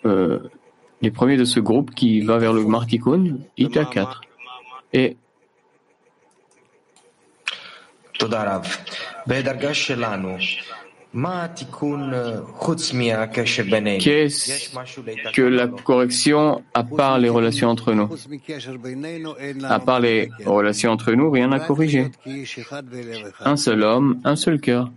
euh, 0.06 0.40
les 1.02 1.12
premiers 1.12 1.38
de 1.38 1.46
ce 1.46 1.60
groupe 1.60 1.94
qui 1.94 2.22
va 2.22 2.38
vers 2.38 2.54
le 2.54 2.66
Martikun, 2.66 3.38
Ita 3.58 3.86
4. 3.86 4.22
Et 4.94 5.18
Qu'est-ce 14.00 14.70
que 15.34 15.42
la 15.42 15.68
correction 15.68 16.64
à 16.74 16.84
part 16.84 17.18
les 17.18 17.30
relations 17.30 17.70
entre 17.70 17.94
nous 17.94 18.10
À 19.64 19.80
part 19.80 20.00
les 20.02 20.30
relations 20.46 20.92
entre 20.92 21.14
nous, 21.14 21.32
rien 21.32 21.52
à 21.52 21.60
corriger. 21.60 22.12
Un 23.40 23.56
seul 23.56 23.84
homme, 23.84 24.20
un 24.24 24.36
seul 24.36 24.60
cœur. 24.60 24.92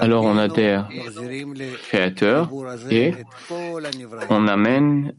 Alors 0.00 0.24
on 0.24 0.38
adhère 0.38 0.88
créateur 1.88 2.50
et 2.90 3.12
on 4.30 4.48
amène 4.48 5.14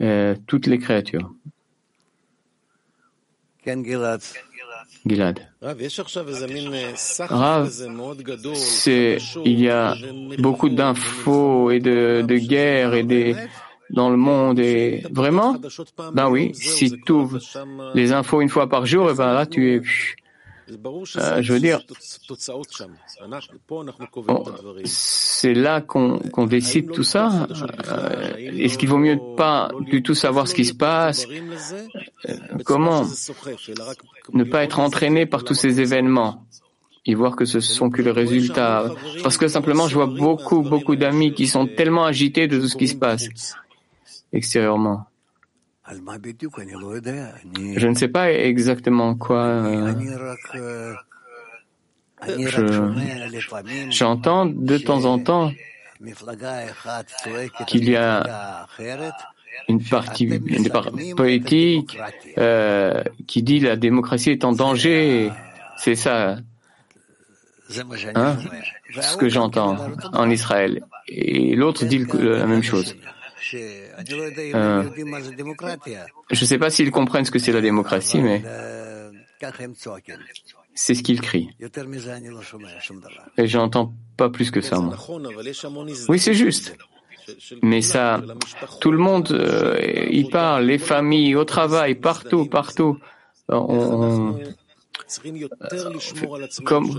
euh, 0.00 0.36
toutes 0.46 0.66
les 0.68 0.78
créatures. 0.78 1.32
Gilad. 5.06 5.40
Rav, 7.20 7.70
c'est, 8.54 9.18
il 9.44 9.60
y 9.60 9.68
a 9.68 9.94
beaucoup 10.38 10.68
d'infos 10.68 11.70
et 11.70 11.80
de, 11.80 12.22
de 12.26 12.36
guerres 12.36 12.94
et 12.94 13.02
des, 13.04 13.34
dans 13.90 14.10
le 14.10 14.16
monde 14.16 14.58
et 14.58 15.02
vraiment, 15.10 15.56
ben 16.12 16.28
oui, 16.28 16.52
si 16.54 17.00
tu 17.00 17.12
ouvres 17.12 17.38
les 17.94 18.12
infos 18.12 18.40
une 18.40 18.48
fois 18.48 18.68
par 18.68 18.86
jour, 18.86 19.10
et 19.10 19.14
ben 19.14 19.32
là 19.32 19.46
tu 19.46 19.74
es, 19.74 19.80
euh, 21.16 21.42
je 21.42 21.52
veux 21.52 21.60
dire, 21.60 21.80
c'est 24.84 25.54
là 25.54 25.80
qu'on 25.80 26.46
décide 26.46 26.92
tout 26.92 27.02
ça? 27.02 27.46
Euh, 27.88 28.34
est-ce 28.36 28.78
qu'il 28.78 28.88
vaut 28.88 28.98
mieux 28.98 29.18
pas 29.36 29.70
du 29.80 30.02
tout 30.02 30.14
savoir 30.14 30.46
ce 30.48 30.54
qui 30.54 30.64
se 30.64 30.74
passe? 30.74 31.26
euh, 32.28 32.34
Comment 32.64 33.04
ne 34.32 34.44
pas 34.44 34.64
être 34.64 34.80
entraîné 34.80 35.26
par 35.26 35.44
tous 35.44 35.54
ces 35.54 35.80
événements? 35.80 36.44
Et 37.06 37.14
voir 37.14 37.36
que 37.36 37.46
ce 37.46 37.60
sont 37.60 37.88
que 37.88 38.02
les 38.02 38.10
résultats 38.10 38.84
Parce 39.22 39.38
que 39.38 39.48
simplement, 39.48 39.88
je 39.88 39.94
vois 39.94 40.06
beaucoup, 40.06 40.60
beaucoup 40.60 40.94
d'amis 40.94 41.32
qui 41.32 41.46
sont 41.46 41.66
tellement 41.66 42.04
agités 42.04 42.48
de 42.48 42.60
tout 42.60 42.68
ce 42.68 42.76
qui 42.76 42.88
se 42.88 42.96
passe. 42.96 43.28
Extérieurement. 44.32 45.07
Je 47.76 47.86
ne 47.86 47.94
sais 47.94 48.08
pas 48.08 48.32
exactement 48.32 49.14
quoi. 49.14 49.44
Euh, 49.44 50.94
j'entends 53.90 54.46
de 54.46 54.78
temps 54.78 55.04
en 55.04 55.18
temps 55.18 55.52
qu'il 57.66 57.88
y 57.88 57.96
a 57.96 58.66
une 59.68 59.82
partie 59.82 60.24
une 60.24 61.14
politique 61.16 61.98
euh, 62.38 63.02
qui 63.26 63.42
dit 63.42 63.60
la 63.60 63.76
démocratie 63.76 64.30
est 64.30 64.44
en 64.44 64.52
danger. 64.52 65.30
C'est 65.76 65.94
ça. 65.94 66.38
Hein, 68.14 68.36
ce 69.00 69.16
que 69.16 69.28
j'entends 69.28 69.76
en 70.12 70.30
Israël. 70.30 70.82
Et 71.08 71.54
l'autre 71.54 71.84
dit 71.84 72.04
la 72.14 72.46
même 72.46 72.62
chose. 72.62 72.96
Euh, 74.54 74.82
je 76.30 76.40
ne 76.40 76.46
sais 76.46 76.58
pas 76.58 76.70
s'ils 76.70 76.90
comprennent 76.90 77.24
ce 77.24 77.30
que 77.30 77.38
c'est 77.38 77.52
la 77.52 77.60
démocratie, 77.60 78.20
mais 78.20 78.42
c'est 80.74 80.94
ce 80.94 81.02
qu'ils 81.02 81.20
crient. 81.20 81.50
Et 83.36 83.46
j'entends 83.46 83.94
pas 84.16 84.30
plus 84.30 84.50
que 84.50 84.60
ça, 84.60 84.78
moi. 84.78 84.96
Oui, 86.08 86.18
c'est 86.18 86.34
juste. 86.34 86.76
Mais 87.62 87.82
ça, 87.82 88.22
tout 88.80 88.90
le 88.90 88.98
monde 88.98 89.30
euh, 89.32 90.08
y 90.10 90.24
parle, 90.30 90.64
les 90.64 90.78
familles, 90.78 91.34
au 91.36 91.44
travail, 91.44 91.94
partout, 91.94 92.46
partout. 92.46 92.98
On, 93.50 94.38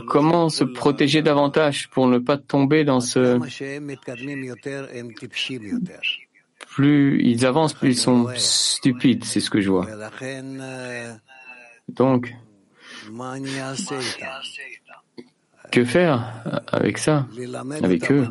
comment 0.07 0.49
se 0.49 0.63
protéger 0.63 1.21
davantage 1.21 1.89
pour 1.89 2.07
ne 2.07 2.17
pas 2.17 2.37
tomber 2.37 2.83
dans 2.83 2.99
ce 2.99 3.39
plus 6.69 7.21
ils 7.23 7.45
avancent, 7.45 7.73
plus 7.73 7.89
ils 7.89 7.97
sont 7.97 8.27
stupides, 8.35 9.23
c'est 9.23 9.39
ce 9.39 9.49
que 9.49 9.61
je 9.61 9.69
vois. 9.69 9.87
Donc, 11.89 12.33
que 15.71 15.85
faire 15.85 16.43
avec 16.71 16.97
ça, 16.97 17.27
avec 17.81 18.11
eux? 18.11 18.27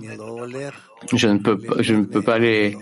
Je 1.14 1.28
ne 1.28 1.38
peux, 1.38 1.58
je 1.80 1.94
ne 1.94 2.04
peux 2.04 2.22
pas 2.22 2.38
les, 2.38 2.76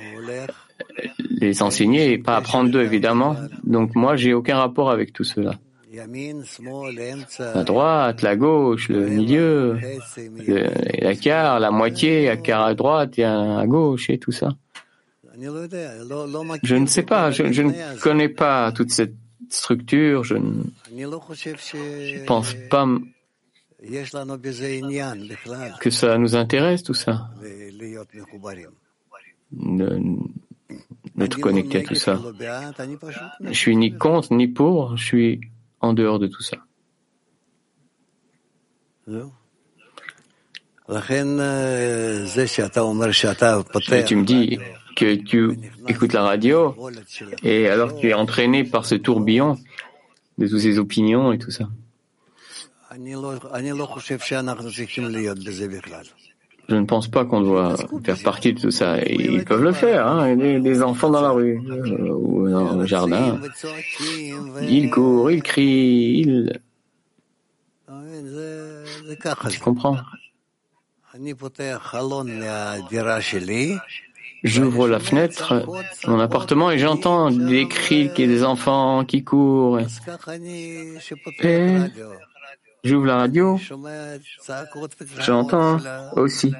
les 1.40 1.62
enseigner 1.62 2.12
et 2.12 2.18
pas 2.18 2.36
apprendre 2.36 2.70
d'eux, 2.70 2.82
évidemment. 2.82 3.36
Donc 3.64 3.94
moi, 3.94 4.16
j'ai 4.16 4.34
aucun 4.34 4.56
rapport 4.56 4.90
avec 4.90 5.12
tout 5.12 5.24
cela. 5.24 5.54
La 7.38 7.64
droite, 7.64 8.22
la 8.22 8.36
gauche, 8.36 8.88
le 8.88 9.08
milieu, 9.08 9.78
la 10.98 11.14
quart, 11.14 11.58
la 11.58 11.70
moitié, 11.70 12.26
la 12.26 12.36
quart 12.36 12.64
à 12.64 12.74
droite 12.74 13.18
et 13.18 13.24
à 13.24 13.64
gauche 13.66 14.10
et 14.10 14.18
tout 14.18 14.32
ça. 14.32 14.50
Je 15.38 16.76
ne 16.76 16.86
sais 16.86 17.02
pas, 17.02 17.30
je, 17.30 17.62
ne 17.62 18.00
connais 18.00 18.28
pas 18.28 18.72
toute 18.72 18.90
cette 18.90 19.14
structure, 19.50 20.24
je 20.24 20.36
ne 20.36 22.24
pense 22.26 22.54
pas 22.70 22.86
que 25.80 25.90
ça 25.90 26.18
nous 26.18 26.34
intéresse 26.36 26.82
tout 26.82 26.94
ça, 26.94 27.30
d'être 31.16 31.40
connecté 31.40 31.78
à 31.78 31.82
tout 31.82 31.94
ça. 31.94 32.20
Je 33.40 33.52
suis 33.52 33.76
ni 33.76 33.92
contre 33.96 34.32
ni 34.34 34.48
pour, 34.48 34.96
je 34.96 35.04
suis 35.04 35.40
en 35.80 35.92
dehors 35.92 36.18
de 36.18 36.26
tout 36.26 36.42
ça. 36.42 36.56
Et 43.92 44.04
tu 44.04 44.16
me 44.16 44.24
dis 44.24 44.58
que 44.96 45.14
tu 45.14 45.58
écoutes 45.86 46.12
la 46.12 46.22
radio 46.22 46.74
et 47.44 47.68
alors 47.68 47.94
tu 47.96 48.08
es 48.08 48.14
entraîné 48.14 48.64
par 48.64 48.86
ce 48.86 48.96
tourbillon 48.96 49.56
de 50.38 50.48
toutes 50.48 50.60
ces 50.60 50.78
opinions 50.78 51.32
et 51.32 51.38
tout 51.38 51.50
ça. 51.50 51.68
Je 56.68 56.74
ne 56.74 56.84
pense 56.84 57.08
pas 57.08 57.24
qu'on 57.24 57.42
doit 57.42 57.76
faire 58.04 58.20
partie 58.24 58.52
de 58.54 58.60
tout 58.60 58.70
ça. 58.70 58.98
Ils 59.04 59.44
peuvent 59.44 59.62
le 59.62 59.72
faire, 59.72 60.06
hein, 60.06 60.34
des, 60.34 60.82
enfants 60.82 61.10
dans 61.10 61.20
la 61.20 61.30
rue 61.30 61.60
euh, 61.68 62.08
ou 62.10 62.48
dans 62.48 62.74
le 62.74 62.86
jardin. 62.86 63.38
Ils 64.62 64.90
courent, 64.90 65.30
ils 65.30 65.42
crient, 65.42 66.22
ils... 66.22 66.60
Tu 69.50 69.60
comprends 69.60 69.96
J'ouvre 74.46 74.86
la 74.86 75.00
fenêtre, 75.00 75.66
mon 76.06 76.20
appartement, 76.20 76.70
et 76.70 76.78
j'entends 76.78 77.32
des 77.32 77.66
cris 77.66 78.10
des 78.10 78.44
enfants 78.44 79.04
qui 79.04 79.24
courent. 79.24 79.80
Et 81.42 81.76
j'ouvre 82.84 83.06
la 83.06 83.16
radio, 83.16 83.58
j'entends 85.18 85.78
aussi 86.14 86.52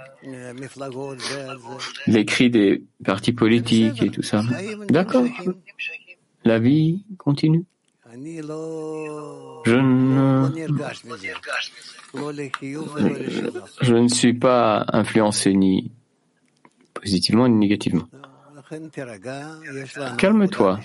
les 2.09 2.25
cris 2.25 2.51
des 2.51 2.83
partis 3.05 3.33
politiques 3.33 4.03
et 4.03 4.11
tout 4.11 4.23
ça. 4.23 4.43
D'accord. 4.89 5.25
La 6.45 6.59
vie 6.59 7.05
continue. 7.19 7.65
Je 8.13 9.77
ne, 9.77 10.49
je 13.83 13.95
ne 13.95 14.09
suis 14.09 14.35
pas 14.35 14.85
influencé 14.89 15.55
ni 15.55 15.93
positivement 17.01 17.49
ni 17.49 17.57
négativement. 17.57 18.09
Calme-toi. 20.19 20.81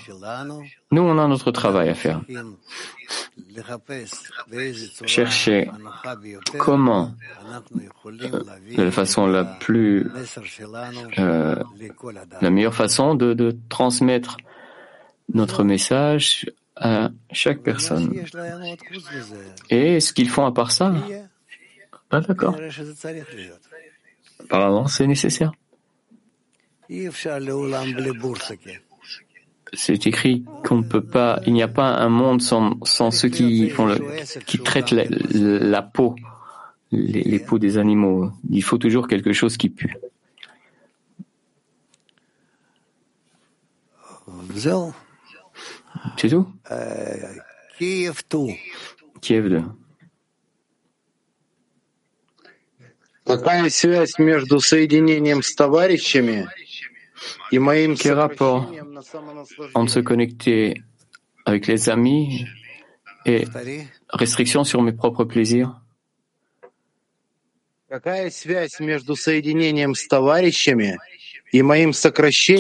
Nous, 0.92 1.02
on 1.02 1.18
a 1.18 1.28
notre 1.28 1.52
travail 1.52 1.90
à 1.90 1.96
faire. 1.96 2.22
Chercher 5.06 5.70
comment, 6.60 7.16
euh, 7.74 8.76
de 8.78 8.84
la 8.84 8.92
façon 8.92 9.26
la 9.26 9.44
plus, 9.46 10.08
euh, 11.18 11.56
la 12.42 12.50
meilleure 12.50 12.76
façon 12.76 13.16
de, 13.16 13.34
de 13.34 13.58
transmettre 13.70 14.38
notre 15.34 15.64
message 15.64 16.52
à 16.76 17.10
chaque 17.32 17.62
personne. 17.64 18.14
Et 19.70 20.00
ce 20.00 20.14
qu'ils 20.14 20.30
font 20.30 20.46
à 20.46 20.52
part 20.52 20.72
ça, 20.72 20.94
pas 22.10 22.22
d'accord. 22.22 22.56
Apparemment, 24.40 24.88
c'est 24.88 25.08
nécessaire. 25.08 25.52
C'est 29.73 30.07
écrit 30.07 30.45
qu'on 30.65 30.77
ne 30.77 30.83
peut 30.85 31.05
pas, 31.05 31.41
il 31.47 31.53
n'y 31.53 31.63
a 31.63 31.69
pas 31.69 31.89
un 31.89 32.09
monde 32.09 32.41
sans, 32.41 32.79
sans 32.85 33.11
ceux 33.11 33.29
qui 33.29 33.69
font 33.71 33.87
le, 33.87 33.99
qui 34.47 34.59
traitent 34.59 34.93
la, 34.93 35.05
la 35.09 35.83
peau, 35.83 36.15
les, 36.93 37.23
les 37.23 37.39
peaux 37.41 37.59
des 37.59 37.77
animaux. 37.79 38.31
Il 38.51 38.63
faut 38.63 38.79
toujours 38.79 39.09
quelque 39.09 39.33
chose 39.33 39.57
qui 39.57 39.69
pue. 39.71 39.97
C'est 46.17 46.29
tout? 46.29 46.47
Kiev 47.79 48.23
2. 48.31 48.39
Kiev 49.21 49.49
2. 49.49 49.63
Какая 53.27 53.69
связь 53.71 54.19
между 54.19 54.61
соединением 54.61 55.43
с 55.43 55.53
товарищами 55.55 56.49
Quel 57.96 58.14
rapport 58.14 58.72
entre 59.76 59.92
se 59.92 60.00
connecter 60.00 60.82
avec 61.46 61.68
les 61.68 61.90
amis 61.90 62.46
et 63.26 63.46
restriction 64.10 64.64
sur 64.64 64.82
mes 64.82 64.92
propres 64.92 65.26
plaisirs. 65.26 65.76
Quel 67.90 68.30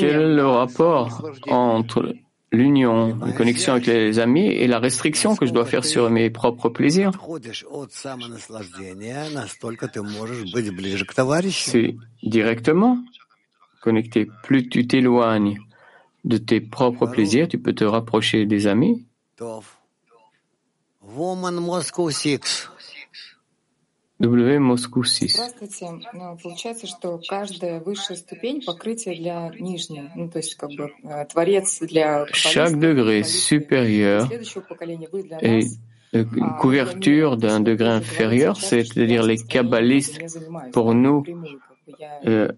est 0.04 0.36
le 0.36 0.46
rapport 0.46 1.30
entre 1.48 2.14
l'union, 2.52 3.18
la 3.26 3.32
connexion 3.32 3.74
avec 3.74 3.88
les 3.88 4.20
amis 4.20 4.48
et 4.48 4.68
la 4.68 4.80
restriction 4.80 5.38
que 5.38 5.46
je 5.46 5.54
dois 5.54 5.66
faire 5.66 5.86
sur 5.86 6.10
mes 6.10 6.30
propres 6.30 6.68
plaisirs? 6.70 7.12
C'est 11.52 11.96
directement 12.24 12.98
connecté. 13.81 14.29
Plus 14.43 14.69
tu 14.69 14.87
t'éloignes 14.87 15.59
de 16.25 16.39
tes 16.39 16.61
propres 16.61 17.07
plaisirs, 17.07 17.49
tu 17.49 17.59
peux 17.59 17.75
te 17.75 17.85
rapprocher 17.85 18.47
des 18.47 18.67
amis. 18.67 19.07
W 24.19 24.59
Moscou 24.59 25.05
6. 25.05 25.35
Здравствуйте. 25.35 25.89
Получается, 26.43 26.87
что 26.87 27.21
каждая 27.29 27.81
высшая 27.81 28.17
ступень 28.17 28.63
покрытие 28.65 29.15
для 29.15 29.51
нижней. 29.61 30.09
Ну, 30.15 30.31
то 30.31 30.39
есть, 30.39 30.55
как 30.55 30.71
бы, 30.71 30.91
творец 31.29 31.81
для 31.81 32.27
Chaque 32.33 32.79
degré 32.79 33.23
supérieur 33.25 34.27
est 35.43 35.69
une 36.13 36.57
couverture 36.59 37.37
d'un 37.37 37.61
degré 37.61 37.91
inférieur, 37.91 38.57
c'est-à-dire 38.57 39.23
les 39.23 39.37
kabbalistes, 39.37 40.19
pour 40.73 40.95
nous, 40.95 41.23
euh, 42.25 42.49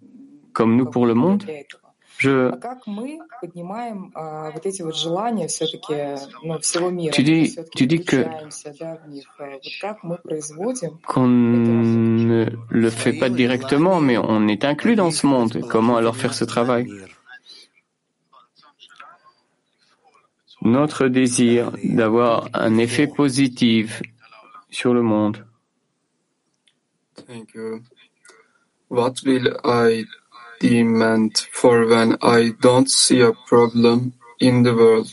comme 0.54 0.76
nous 0.76 0.86
pour 0.86 1.06
le 1.06 1.14
monde. 1.14 1.44
Je... 2.18 2.52
Tu 7.12 7.88
dis, 7.88 8.06
que 8.06 8.26
qu'on 11.08 11.28
ne 11.28 12.46
le 12.70 12.90
fait 12.90 13.14
pas 13.14 13.30
directement, 13.30 14.00
mais 14.00 14.18
on 14.18 14.48
est 14.48 14.64
inclus 14.64 14.96
dans 14.96 15.12
ce 15.12 15.28
monde. 15.28 15.60
Comment 15.70 15.98
alors 15.98 16.16
faire 16.16 16.34
ce 16.34 16.46
travail? 16.46 16.88
Notre 20.62 21.10
désir 21.10 21.72
d'avoir 21.84 22.48
un 22.54 22.78
effet 22.78 23.08
positif 23.08 24.02
sur 24.70 24.94
le 24.94 25.02
monde. 25.02 25.46
Demand 30.64 31.32
for 31.52 31.86
when 31.86 32.18
I 32.22 32.54
don't 32.62 32.90
see 32.90 33.22
a 33.22 33.34
problem 33.34 34.14
in 34.40 34.64
the 34.64 34.74
world. 34.74 35.12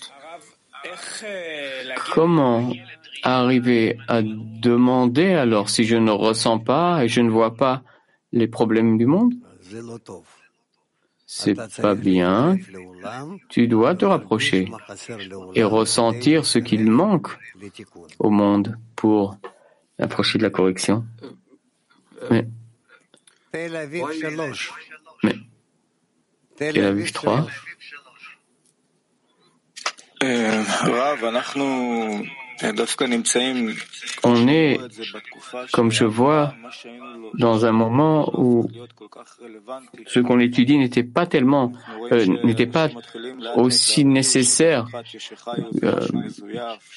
Comment 2.14 2.72
arriver 3.22 3.98
à 4.08 4.22
demander 4.22 5.34
alors 5.34 5.68
si 5.68 5.84
je 5.84 5.96
ne 5.96 6.10
ressens 6.10 6.58
pas 6.60 7.04
et 7.04 7.08
je 7.08 7.20
ne 7.20 7.30
vois 7.30 7.54
pas 7.54 7.82
les 8.32 8.46
problèmes 8.46 8.96
du 8.96 9.06
monde 9.06 9.34
C'est 11.26 11.58
pas 11.80 11.94
bien. 11.94 12.56
Tu 13.48 13.66
dois 13.66 13.94
te 13.94 14.04
rapprocher 14.04 14.70
et 15.54 15.64
ressentir 15.64 16.46
ce 16.46 16.58
qu'il 16.58 16.90
manque 16.90 17.28
au 18.18 18.30
monde 18.30 18.76
pour 18.96 19.36
approcher 19.98 20.38
de 20.38 20.44
la 20.44 20.50
correction. 20.50 21.04
Mais 22.30 22.46
mais 25.22 25.36
Tel 26.56 26.84
Aviv 26.84 27.12
3. 27.12 27.46
On 34.22 34.48
est, 34.48 34.78
comme 35.72 35.90
je 35.90 36.04
vois, 36.04 36.54
dans 37.38 37.64
un 37.64 37.72
moment 37.72 38.30
où 38.38 38.68
ce 40.06 40.20
qu'on 40.20 40.38
étudie 40.38 40.76
n'était 40.76 41.04
pas 41.04 41.26
tellement, 41.26 41.72
euh, 42.12 42.26
n'était 42.44 42.66
pas 42.66 42.90
aussi 43.56 44.04
nécessaire 44.04 44.86
euh, 45.82 46.06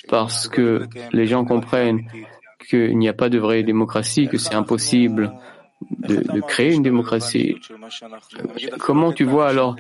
parce 0.09 0.49
que 0.49 0.87
les 1.13 1.27
gens 1.27 1.45
comprennent 1.45 2.05
qu'il 2.69 2.97
n'y 2.97 3.07
a 3.07 3.13
pas 3.13 3.29
de 3.29 3.39
vraie 3.39 3.63
démocratie, 3.63 4.27
que 4.27 4.37
c'est 4.37 4.55
impossible 4.55 5.31
de, 5.99 6.41
créer 6.41 6.73
une 6.73 6.83
démocratie. 6.83 7.57
Comment 8.79 9.11
tu 9.11 9.23
vois 9.23 9.49
alors 9.49 9.75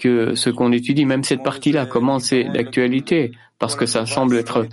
que 0.00 0.34
ce 0.34 0.50
qu'on 0.50 0.72
étudie, 0.72 1.04
même 1.04 1.24
cette 1.24 1.42
partie-là, 1.42 1.86
comment 1.86 2.18
c'est 2.18 2.44
d'actualité? 2.44 3.32
Parce 3.58 3.74
que 3.74 3.86
ça 3.86 4.04
semble 4.04 4.36
être 4.36 4.66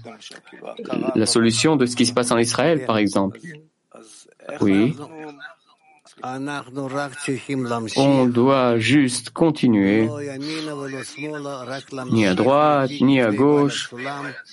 la 1.15 1.25
solution 1.25 1.75
de 1.75 1.85
ce 1.85 1.95
qui 1.95 2.05
se 2.05 2.13
passe 2.13 2.31
en 2.31 2.37
Israël, 2.37 2.85
par 2.85 2.97
exemple. 2.97 3.39
Oui. 4.61 4.95
On 7.97 8.25
doit 8.27 8.77
juste 8.77 9.31
continuer, 9.31 10.07
ni 12.11 12.25
à 12.25 12.33
droite, 12.33 12.91
ni 13.01 13.19
à 13.19 13.31
gauche, 13.31 13.93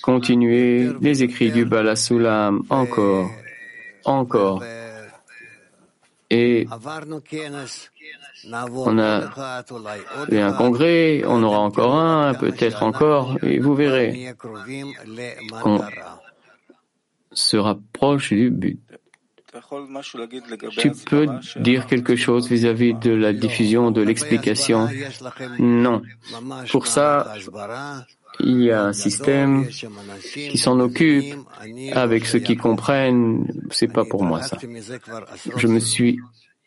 continuer 0.01 0.89
les 0.99 1.23
écrits 1.23 1.51
du 1.51 1.63
Balasulam 1.65 2.63
encore, 2.69 3.29
encore 4.03 4.63
et 6.31 6.65
on 8.73 8.97
a 8.97 9.63
eu 10.31 10.37
un 10.37 10.53
congrès, 10.53 11.23
on 11.25 11.43
aura 11.43 11.59
encore 11.59 11.95
un, 11.95 12.33
peut-être 12.33 12.83
encore, 12.83 13.37
et 13.43 13.59
vous 13.59 13.75
verrez, 13.75 14.33
on 15.65 15.81
se 17.33 17.57
rapproche 17.57 18.33
du 18.33 18.49
but. 18.49 18.79
Tu 20.77 20.91
peux 20.91 21.27
dire 21.57 21.85
quelque 21.85 22.15
chose 22.15 22.47
vis-à-vis 22.47 22.93
de 22.93 23.11
la 23.11 23.33
diffusion, 23.33 23.91
de 23.91 24.01
l'explication? 24.01 24.87
Non. 25.59 26.01
Pour 26.71 26.87
ça, 26.87 27.35
il 28.39 28.63
y 28.63 28.71
a 28.71 28.83
un 28.83 28.93
système 28.93 29.67
qui 29.67 30.57
s'en 30.57 30.79
occupe 30.79 31.35
avec 31.93 32.25
ceux 32.25 32.39
qui 32.39 32.55
comprennent. 32.55 33.47
C'est 33.71 33.91
pas 33.91 34.05
pour 34.05 34.23
moi 34.23 34.41
ça. 34.41 34.57
Je 35.57 35.67
me 35.67 35.79
suis 35.79 36.19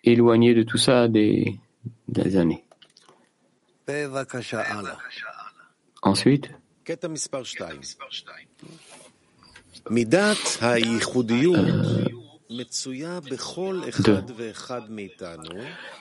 éloigné 0.04 0.54
de 0.54 0.62
tout 0.62 0.78
ça 0.78 1.08
des, 1.08 1.58
des 2.08 2.36
années. 2.36 2.64
Ensuite, 6.02 6.50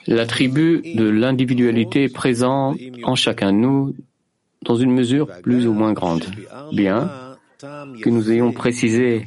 L'attribut 0.06 0.94
de 0.94 1.08
l'individualité 1.08 2.04
est 2.04 2.14
présent 2.14 2.76
en 3.02 3.14
chacun 3.14 3.52
de 3.52 3.58
nous 3.58 3.94
dans 4.64 4.76
une 4.76 4.92
mesure 4.92 5.28
plus 5.42 5.66
ou 5.66 5.72
moins 5.72 5.92
grande, 5.92 6.24
bien 6.72 7.10
que 8.02 8.10
nous 8.10 8.30
ayons 8.30 8.52
précisé 8.52 9.26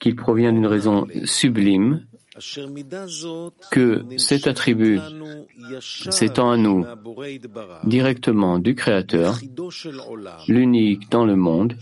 qu'il 0.00 0.16
provient 0.16 0.52
d'une 0.52 0.66
raison 0.66 1.06
sublime, 1.24 2.06
que 3.70 4.04
cet 4.18 4.46
attribut 4.46 5.00
s'étend 5.80 6.50
à 6.50 6.56
nous 6.56 6.84
directement 7.84 8.58
du 8.58 8.74
Créateur, 8.74 9.38
l'unique 10.48 11.10
dans 11.10 11.24
le 11.24 11.36
monde, 11.36 11.76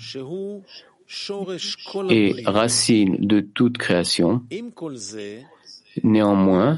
et 2.08 2.34
racine 2.46 3.16
de 3.20 3.40
toute 3.40 3.78
création. 3.78 4.42
Néanmoins, 6.02 6.76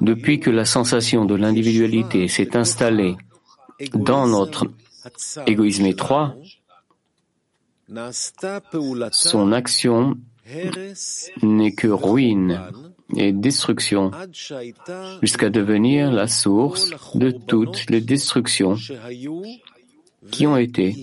depuis 0.00 0.40
que 0.40 0.50
la 0.50 0.64
sensation 0.64 1.24
de 1.24 1.34
l'individualité 1.34 2.28
s'est 2.28 2.56
installée 2.56 3.16
dans 3.94 4.26
notre 4.26 4.66
égoïsme 5.46 5.86
étroit, 5.86 6.34
son 9.10 9.52
action 9.52 10.16
n'est 11.42 11.72
que 11.72 11.88
ruine 11.88 12.60
et 13.16 13.32
destruction 13.32 14.10
jusqu'à 15.22 15.50
devenir 15.50 16.10
la 16.10 16.26
source 16.26 16.90
de 17.14 17.30
toutes 17.30 17.90
les 17.90 18.00
destructions 18.00 18.76
qui 20.30 20.46
ont 20.46 20.56
été 20.56 20.94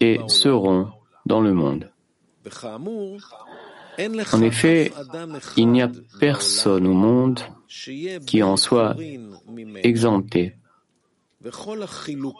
et 0.00 0.20
seront 0.28 0.88
dans 1.26 1.40
le 1.40 1.54
monde. 1.54 1.90
En 4.32 4.42
effet, 4.42 4.92
il 5.56 5.68
n'y 5.68 5.82
a 5.82 5.90
personne 6.18 6.86
au 6.86 6.92
monde 6.92 7.40
qui 8.26 8.42
en 8.42 8.56
soit 8.56 8.96
exempté. 9.82 10.54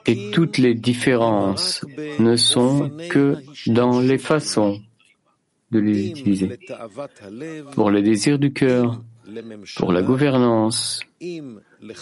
Et 0.07 0.31
toutes 0.31 0.59
les 0.59 0.75
différences 0.75 1.85
ne 2.19 2.37
sont 2.37 2.91
que 3.09 3.37
dans 3.67 4.01
les 4.01 4.19
façons 4.19 4.81
de 5.71 5.79
les 5.79 6.09
utiliser. 6.09 6.59
Pour 7.73 7.91
le 7.91 8.03
désir 8.03 8.39
du 8.39 8.53
cœur, 8.53 9.01
pour 9.77 9.93
la 9.93 10.03
gouvernance 10.03 11.01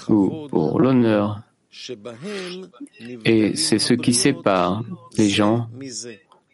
ou 0.09 0.49
pour 0.49 0.81
l'honneur, 0.81 1.41
et 3.25 3.55
c'est 3.55 3.79
ce 3.79 3.95
qui 3.95 4.15
sépare 4.15 4.83
les 5.17 5.29
gens 5.29 5.69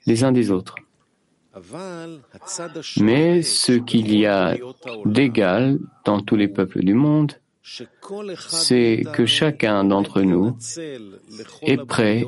les 0.07 0.24
uns 0.24 0.33
des 0.33 0.50
autres. 0.50 0.74
Mais 3.00 3.42
ce 3.42 3.72
qu'il 3.72 4.14
y 4.14 4.26
a 4.26 4.57
d'égal 5.07 5.78
dans 6.04 6.20
tous 6.20 6.37
les 6.37 6.48
peuples 6.48 6.85
du 6.85 6.94
monde, 6.94 7.33
c'est 8.48 9.05
que 9.14 9.24
chacun 9.24 9.85
d'entre 9.85 10.20
nous 10.20 10.57
est 11.62 11.83
prêt 11.85 12.27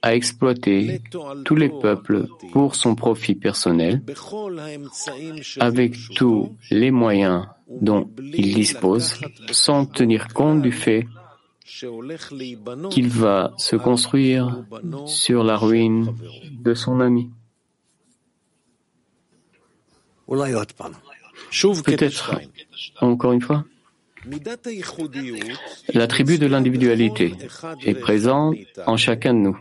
à 0.00 0.14
exploiter 0.14 1.02
tous 1.44 1.56
les 1.56 1.68
peuples 1.68 2.28
pour 2.52 2.76
son 2.76 2.94
profit 2.94 3.34
personnel 3.34 4.02
avec 5.58 5.96
tous 6.14 6.56
les 6.70 6.92
moyens 6.92 7.46
dont 7.68 8.08
il 8.18 8.54
dispose 8.54 9.20
sans 9.50 9.86
tenir 9.86 10.28
compte 10.28 10.62
du 10.62 10.70
fait 10.70 11.06
qu'il 12.90 13.08
va 13.08 13.52
se 13.58 13.74
construire 13.74 14.64
sur 15.06 15.42
la 15.42 15.56
ruine 15.56 16.14
de 16.52 16.74
son 16.74 17.00
ami. 17.00 17.30
Peut-être, 21.84 22.40
encore 23.00 23.32
une 23.32 23.40
fois, 23.42 23.64
l'attribut 25.94 26.38
de 26.38 26.46
l'individualité 26.46 27.34
est 27.84 27.94
présent 27.94 28.52
en 28.86 28.96
chacun 28.96 29.34
de 29.34 29.38
nous, 29.38 29.58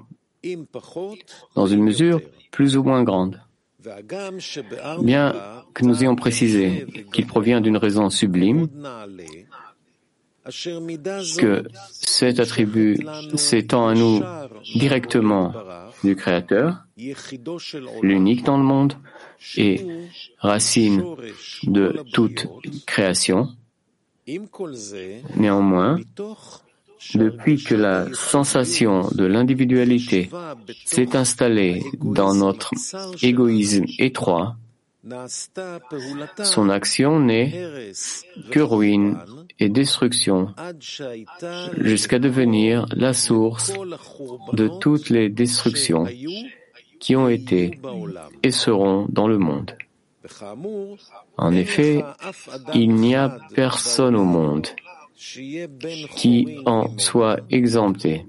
dans 1.55 1.67
une 1.67 1.83
mesure 1.83 2.21
plus 2.51 2.77
ou 2.77 2.83
moins 2.83 3.03
grande. 3.03 3.41
Bien 5.01 5.33
que 5.73 5.85
nous 5.85 6.01
ayons 6.03 6.15
précisé 6.15 6.87
qu'il 7.13 7.27
provient 7.27 7.61
d'une 7.61 7.77
raison 7.77 8.09
sublime, 8.09 8.67
que 11.37 11.63
cet 11.91 12.39
attribut 12.39 12.99
s'étend 13.35 13.87
à 13.87 13.93
nous 13.93 14.21
directement 14.75 15.53
du 16.03 16.15
Créateur, 16.15 16.85
l'unique 18.01 18.43
dans 18.43 18.57
le 18.57 18.63
monde 18.63 18.93
et 19.57 19.85
racine 20.39 21.03
de 21.63 22.03
toute 22.13 22.47
création. 22.85 23.49
Néanmoins, 25.35 25.99
depuis 27.13 27.63
que 27.63 27.75
la 27.75 28.07
sensation 28.13 29.07
de 29.13 29.25
l'individualité 29.25 30.29
s'est 30.85 31.15
installée 31.15 31.83
dans 32.01 32.33
notre 32.33 32.71
égoïsme 33.21 33.85
étroit, 33.99 34.55
son 36.43 36.69
action 36.69 37.19
n'est 37.19 37.91
que 38.49 38.59
ruine 38.59 39.19
et 39.59 39.69
destruction 39.69 40.53
jusqu'à 41.77 42.17
devenir 42.17 42.87
la 42.91 43.13
source 43.13 43.71
de 44.53 44.67
toutes 44.79 45.09
les 45.09 45.29
destructions 45.29 46.05
qui 46.99 47.15
ont 47.15 47.29
été 47.29 47.79
et 48.41 48.51
seront 48.51 49.05
dans 49.09 49.27
le 49.27 49.37
monde. 49.37 49.75
En 51.37 51.53
effet, 51.53 52.03
il 52.73 52.95
n'y 52.95 53.15
a 53.15 53.37
personne 53.53 54.15
au 54.15 54.23
monde 54.23 54.67
qui 56.15 56.57
en 56.65 56.97
soit 56.97 57.39
exempté. 57.49 58.25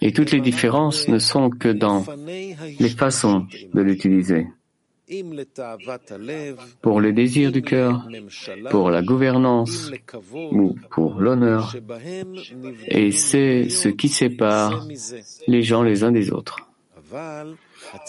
Et 0.00 0.12
toutes 0.12 0.32
les 0.32 0.40
différences 0.40 1.08
ne 1.08 1.18
sont 1.18 1.50
que 1.50 1.68
dans 1.68 2.04
les 2.78 2.88
façons 2.90 3.46
de 3.72 3.80
l'utiliser. 3.80 4.46
Pour 6.80 7.00
les 7.00 7.12
désirs 7.12 7.52
du 7.52 7.62
cœur, 7.62 8.08
pour 8.70 8.90
la 8.90 9.02
gouvernance 9.02 9.90
ou 10.34 10.74
pour 10.90 11.20
l'honneur, 11.20 11.74
et 12.88 13.10
c'est 13.10 13.68
ce 13.68 13.88
qui 13.88 14.08
sépare 14.08 14.86
les 15.46 15.62
gens 15.62 15.82
les 15.82 16.04
uns 16.04 16.12
des 16.12 16.30
autres. 16.30 16.71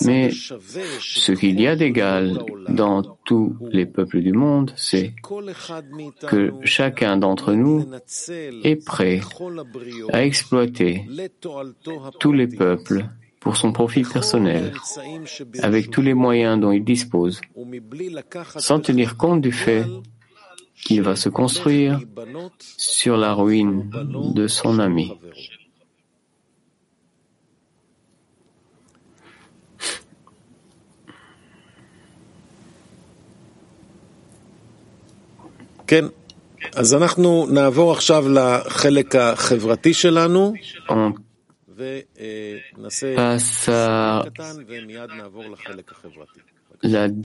Mais 0.02 0.32
ce 0.32 1.32
qu'il 1.32 1.60
y 1.60 1.68
a 1.68 1.76
d'égal 1.76 2.40
dans 2.70 3.02
tous 3.26 3.56
les 3.72 3.86
peuples 3.86 4.22
du 4.22 4.34
monde, 4.34 4.74
c'est 4.76 5.14
que 6.28 6.52
chacun 6.64 7.18
d'entre 7.18 7.54
nous 7.54 7.86
est 8.64 8.86
prêt 8.86 9.20
à 10.12 10.24
exploiter 10.24 11.06
tous 12.20 12.32
les 12.32 12.48
peuples 12.48 13.06
pour 13.40 13.58
son 13.58 13.74
profit 13.74 14.04
personnel, 14.04 14.74
avec 15.62 15.90
tous 15.92 16.02
les 16.02 16.14
moyens 16.14 16.60
dont 16.60 16.72
il 16.72 16.84
dispose, 16.84 17.42
sans 18.58 18.80
tenir 18.80 19.18
compte 19.18 19.42
du 19.42 19.52
fait 19.52 19.84
qu'il 20.86 21.02
va 21.02 21.16
se 21.16 21.30
construire 21.30 22.00
sur 22.78 23.18
la 23.18 23.34
ruine 23.34 23.90
de 24.34 24.48
son 24.48 24.80
ami. 24.80 25.12
On 40.90 41.14
passe 43.16 43.70
à 43.70 44.24
la 46.82 47.08